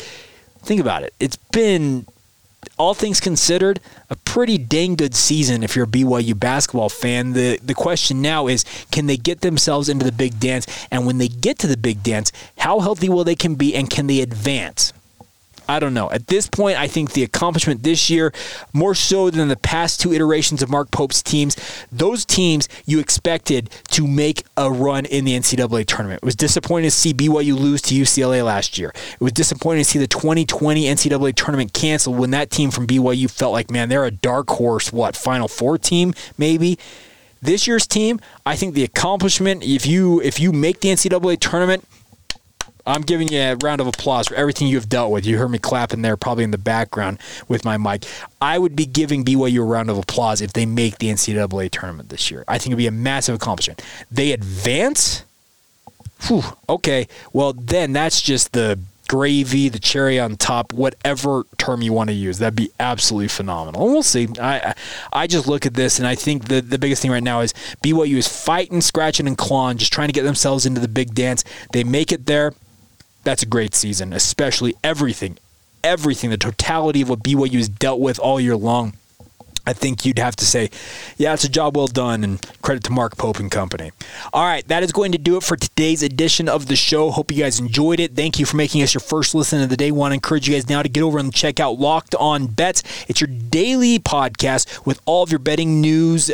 think 0.60 0.80
about 0.80 1.02
it. 1.02 1.14
It's 1.20 1.36
been 1.36 2.06
all 2.78 2.94
things 2.94 3.20
considered, 3.20 3.80
a 4.10 4.16
pretty 4.16 4.58
dang 4.58 4.94
good 4.94 5.14
season 5.14 5.62
if 5.62 5.74
you're 5.76 5.84
a 5.84 5.88
BYU 5.88 6.38
basketball 6.38 6.88
fan. 6.88 7.32
The 7.32 7.58
the 7.62 7.74
question 7.74 8.22
now 8.22 8.46
is 8.46 8.64
can 8.90 9.06
they 9.06 9.16
get 9.16 9.40
themselves 9.40 9.88
into 9.88 10.04
the 10.04 10.12
big 10.12 10.40
dance? 10.40 10.66
And 10.90 11.06
when 11.06 11.18
they 11.18 11.28
get 11.28 11.58
to 11.60 11.66
the 11.66 11.76
big 11.76 12.02
dance, 12.02 12.32
how 12.58 12.80
healthy 12.80 13.08
will 13.08 13.24
they 13.24 13.34
can 13.34 13.54
be 13.54 13.74
and 13.74 13.88
can 13.88 14.06
they 14.06 14.20
advance? 14.20 14.92
I 15.68 15.78
don't 15.78 15.94
know. 15.94 16.10
At 16.10 16.26
this 16.26 16.46
point, 16.46 16.78
I 16.78 16.88
think 16.88 17.12
the 17.12 17.22
accomplishment 17.22 17.82
this 17.82 18.10
year, 18.10 18.32
more 18.72 18.94
so 18.94 19.30
than 19.30 19.48
the 19.48 19.56
past 19.56 20.00
two 20.00 20.12
iterations 20.12 20.62
of 20.62 20.70
Mark 20.70 20.90
Pope's 20.90 21.22
teams, 21.22 21.56
those 21.90 22.24
teams 22.24 22.68
you 22.86 23.00
expected 23.00 23.70
to 23.90 24.06
make 24.06 24.44
a 24.56 24.70
run 24.70 25.06
in 25.06 25.24
the 25.24 25.32
NCAA 25.32 25.86
tournament. 25.86 26.20
It 26.22 26.26
was 26.26 26.36
disappointing 26.36 26.90
to 26.90 26.96
see 26.96 27.14
BYU 27.14 27.58
lose 27.58 27.80
to 27.82 27.94
UCLA 27.94 28.44
last 28.44 28.78
year. 28.78 28.92
It 28.94 29.20
was 29.20 29.32
disappointing 29.32 29.84
to 29.84 29.90
see 29.90 29.98
the 29.98 30.06
2020 30.06 30.84
NCAA 30.84 31.34
tournament 31.34 31.72
canceled 31.72 32.18
when 32.18 32.30
that 32.30 32.50
team 32.50 32.70
from 32.70 32.86
BYU 32.86 33.30
felt 33.30 33.52
like, 33.52 33.70
man, 33.70 33.88
they're 33.88 34.04
a 34.04 34.10
dark 34.10 34.50
horse, 34.50 34.92
what, 34.92 35.16
Final 35.16 35.48
Four 35.48 35.78
team, 35.78 36.14
maybe? 36.36 36.78
This 37.40 37.66
year's 37.66 37.86
team, 37.86 38.20
I 38.46 38.56
think 38.56 38.74
the 38.74 38.84
accomplishment, 38.84 39.62
if 39.62 39.86
you 39.86 40.18
if 40.22 40.40
you 40.40 40.50
make 40.50 40.80
the 40.80 40.88
NCAA 40.88 41.38
tournament, 41.40 41.86
I'm 42.86 43.02
giving 43.02 43.28
you 43.28 43.40
a 43.40 43.56
round 43.56 43.80
of 43.80 43.86
applause 43.86 44.28
for 44.28 44.34
everything 44.34 44.68
you've 44.68 44.88
dealt 44.88 45.10
with. 45.10 45.24
You 45.24 45.38
heard 45.38 45.50
me 45.50 45.58
clapping 45.58 46.02
there, 46.02 46.16
probably 46.16 46.44
in 46.44 46.50
the 46.50 46.58
background 46.58 47.18
with 47.48 47.64
my 47.64 47.76
mic. 47.76 48.04
I 48.40 48.58
would 48.58 48.76
be 48.76 48.86
giving 48.86 49.24
BYU 49.24 49.60
a 49.60 49.64
round 49.64 49.90
of 49.90 49.98
applause 49.98 50.40
if 50.40 50.52
they 50.52 50.66
make 50.66 50.98
the 50.98 51.08
NCAA 51.08 51.70
tournament 51.70 52.10
this 52.10 52.30
year. 52.30 52.44
I 52.46 52.58
think 52.58 52.68
it'd 52.68 52.78
be 52.78 52.86
a 52.86 52.90
massive 52.90 53.34
accomplishment. 53.34 53.82
They 54.10 54.32
advance. 54.32 55.24
Whew, 56.26 56.42
okay, 56.68 57.08
well 57.32 57.52
then 57.52 57.92
that's 57.92 58.20
just 58.20 58.52
the 58.52 58.78
gravy, 59.08 59.68
the 59.68 59.78
cherry 59.78 60.18
on 60.18 60.36
top, 60.36 60.72
whatever 60.72 61.44
term 61.58 61.82
you 61.82 61.92
want 61.92 62.08
to 62.08 62.14
use. 62.14 62.38
That'd 62.38 62.56
be 62.56 62.70
absolutely 62.80 63.28
phenomenal. 63.28 63.84
And 63.84 63.92
we'll 63.92 64.02
see. 64.02 64.28
I 64.40 64.74
I 65.12 65.26
just 65.26 65.46
look 65.46 65.66
at 65.66 65.74
this 65.74 65.98
and 65.98 66.06
I 66.06 66.14
think 66.14 66.48
the, 66.48 66.60
the 66.60 66.78
biggest 66.78 67.02
thing 67.02 67.10
right 67.10 67.22
now 67.22 67.40
is 67.40 67.52
BYU 67.82 68.16
is 68.16 68.28
fighting, 68.28 68.80
scratching, 68.80 69.26
and 69.26 69.36
clawing, 69.36 69.78
just 69.78 69.92
trying 69.92 70.08
to 70.08 70.12
get 70.12 70.22
themselves 70.22 70.66
into 70.66 70.80
the 70.80 70.88
big 70.88 71.14
dance. 71.14 71.44
They 71.72 71.84
make 71.84 72.12
it 72.12 72.26
there 72.26 72.52
that's 73.24 73.42
a 73.42 73.46
great 73.46 73.74
season, 73.74 74.12
especially 74.12 74.74
everything, 74.84 75.38
everything, 75.82 76.30
the 76.30 76.36
totality 76.36 77.02
of 77.02 77.08
what 77.08 77.22
BYU 77.22 77.54
has 77.56 77.68
dealt 77.68 78.00
with 78.00 78.18
all 78.18 78.40
year 78.40 78.56
long. 78.56 78.94
I 79.66 79.72
think 79.72 80.04
you'd 80.04 80.18
have 80.18 80.36
to 80.36 80.44
say, 80.44 80.70
yeah, 81.16 81.32
it's 81.32 81.44
a 81.44 81.48
job 81.48 81.74
well 81.74 81.86
done, 81.86 82.22
and 82.22 82.46
credit 82.60 82.84
to 82.84 82.92
Mark 82.92 83.16
Pope 83.16 83.38
and 83.38 83.50
company. 83.50 83.92
All 84.32 84.44
right, 84.44 84.66
that 84.68 84.82
is 84.82 84.92
going 84.92 85.12
to 85.12 85.18
do 85.18 85.38
it 85.38 85.42
for 85.42 85.56
today's 85.56 86.02
edition 86.02 86.50
of 86.50 86.66
the 86.66 86.76
show. 86.76 87.10
Hope 87.10 87.32
you 87.32 87.42
guys 87.42 87.58
enjoyed 87.58 87.98
it. 87.98 88.12
Thank 88.12 88.38
you 88.38 88.44
for 88.44 88.58
making 88.58 88.82
us 88.82 88.92
your 88.92 89.00
first 89.00 89.34
listen 89.34 89.62
of 89.62 89.70
the 89.70 89.76
day. 89.76 89.90
Want 89.90 90.10
to 90.10 90.16
encourage 90.16 90.46
you 90.46 90.54
guys 90.54 90.68
now 90.68 90.82
to 90.82 90.88
get 90.88 91.02
over 91.02 91.18
and 91.18 91.32
check 91.32 91.60
out 91.60 91.78
Locked 91.78 92.14
On 92.16 92.46
Bets. 92.46 92.82
It's 93.08 93.22
your 93.22 93.28
daily 93.28 93.98
podcast 93.98 94.84
with 94.84 95.00
all 95.06 95.22
of 95.22 95.32
your 95.32 95.38
betting 95.38 95.80
news 95.80 96.30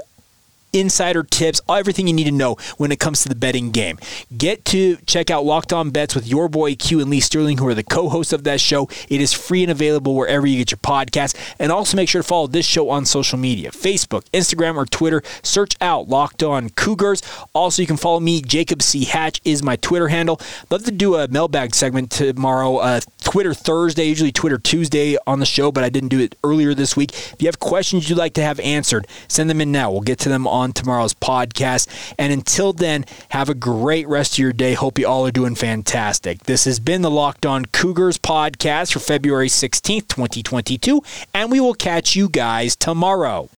insider 0.72 1.22
tips, 1.22 1.60
everything 1.68 2.06
you 2.06 2.14
need 2.14 2.24
to 2.24 2.32
know 2.32 2.56
when 2.76 2.92
it 2.92 3.00
comes 3.00 3.22
to 3.22 3.28
the 3.28 3.34
betting 3.34 3.70
game. 3.70 3.98
Get 4.36 4.64
to 4.66 4.96
check 5.06 5.30
out 5.30 5.44
Locked 5.44 5.72
On 5.72 5.90
Bets 5.90 6.14
with 6.14 6.26
your 6.26 6.48
boy 6.48 6.74
Q 6.74 7.00
and 7.00 7.10
Lee 7.10 7.20
Sterling, 7.20 7.58
who 7.58 7.66
are 7.68 7.74
the 7.74 7.82
co 7.82 8.08
hosts 8.08 8.32
of 8.32 8.44
that 8.44 8.60
show. 8.60 8.88
It 9.08 9.20
is 9.20 9.32
free 9.32 9.62
and 9.62 9.70
available 9.70 10.14
wherever 10.14 10.46
you 10.46 10.58
get 10.58 10.70
your 10.70 10.78
podcast. 10.78 11.36
And 11.58 11.72
also 11.72 11.96
make 11.96 12.08
sure 12.08 12.22
to 12.22 12.26
follow 12.26 12.46
this 12.46 12.66
show 12.66 12.90
on 12.90 13.04
social 13.04 13.38
media 13.38 13.70
Facebook, 13.70 14.24
Instagram, 14.30 14.76
or 14.76 14.86
Twitter. 14.86 15.22
Search 15.42 15.74
out 15.80 16.08
Locked 16.08 16.42
On 16.42 16.70
Cougars. 16.70 17.22
Also, 17.54 17.82
you 17.82 17.86
can 17.86 17.96
follow 17.96 18.20
me. 18.20 18.40
Jacob 18.42 18.82
C. 18.82 19.04
Hatch 19.04 19.40
is 19.44 19.62
my 19.62 19.76
Twitter 19.76 20.08
handle. 20.08 20.40
Love 20.70 20.84
to 20.84 20.90
do 20.90 21.16
a 21.16 21.28
mailbag 21.28 21.74
segment 21.74 22.10
tomorrow, 22.10 22.76
uh, 22.76 23.00
Twitter 23.22 23.54
Thursday, 23.54 24.04
usually 24.04 24.32
Twitter 24.32 24.58
Tuesday 24.58 25.16
on 25.26 25.40
the 25.40 25.46
show, 25.46 25.70
but 25.72 25.84
I 25.84 25.88
didn't 25.88 26.08
do 26.08 26.20
it 26.20 26.36
earlier 26.44 26.74
this 26.74 26.96
week. 26.96 27.12
If 27.12 27.36
you 27.38 27.46
have 27.46 27.58
questions 27.58 28.08
you'd 28.08 28.18
like 28.18 28.34
to 28.34 28.42
have 28.42 28.60
answered, 28.60 29.06
send 29.28 29.48
them 29.48 29.60
in 29.60 29.72
now. 29.72 29.90
We'll 29.90 30.00
get 30.00 30.18
to 30.20 30.28
them 30.28 30.46
on 30.60 30.72
tomorrow's 30.72 31.14
podcast. 31.14 31.88
And 32.18 32.32
until 32.32 32.72
then, 32.72 33.04
have 33.30 33.48
a 33.48 33.54
great 33.54 34.06
rest 34.06 34.34
of 34.34 34.38
your 34.38 34.52
day. 34.52 34.74
Hope 34.74 34.98
you 34.98 35.08
all 35.08 35.26
are 35.26 35.30
doing 35.30 35.54
fantastic. 35.54 36.44
This 36.44 36.66
has 36.66 36.78
been 36.78 37.02
the 37.02 37.10
Locked 37.10 37.46
On 37.46 37.64
Cougars 37.64 38.18
podcast 38.18 38.92
for 38.92 38.98
February 39.00 39.48
16th, 39.48 40.06
2022, 40.08 41.02
and 41.32 41.50
we 41.50 41.60
will 41.60 41.74
catch 41.74 42.14
you 42.14 42.28
guys 42.28 42.76
tomorrow. 42.76 43.48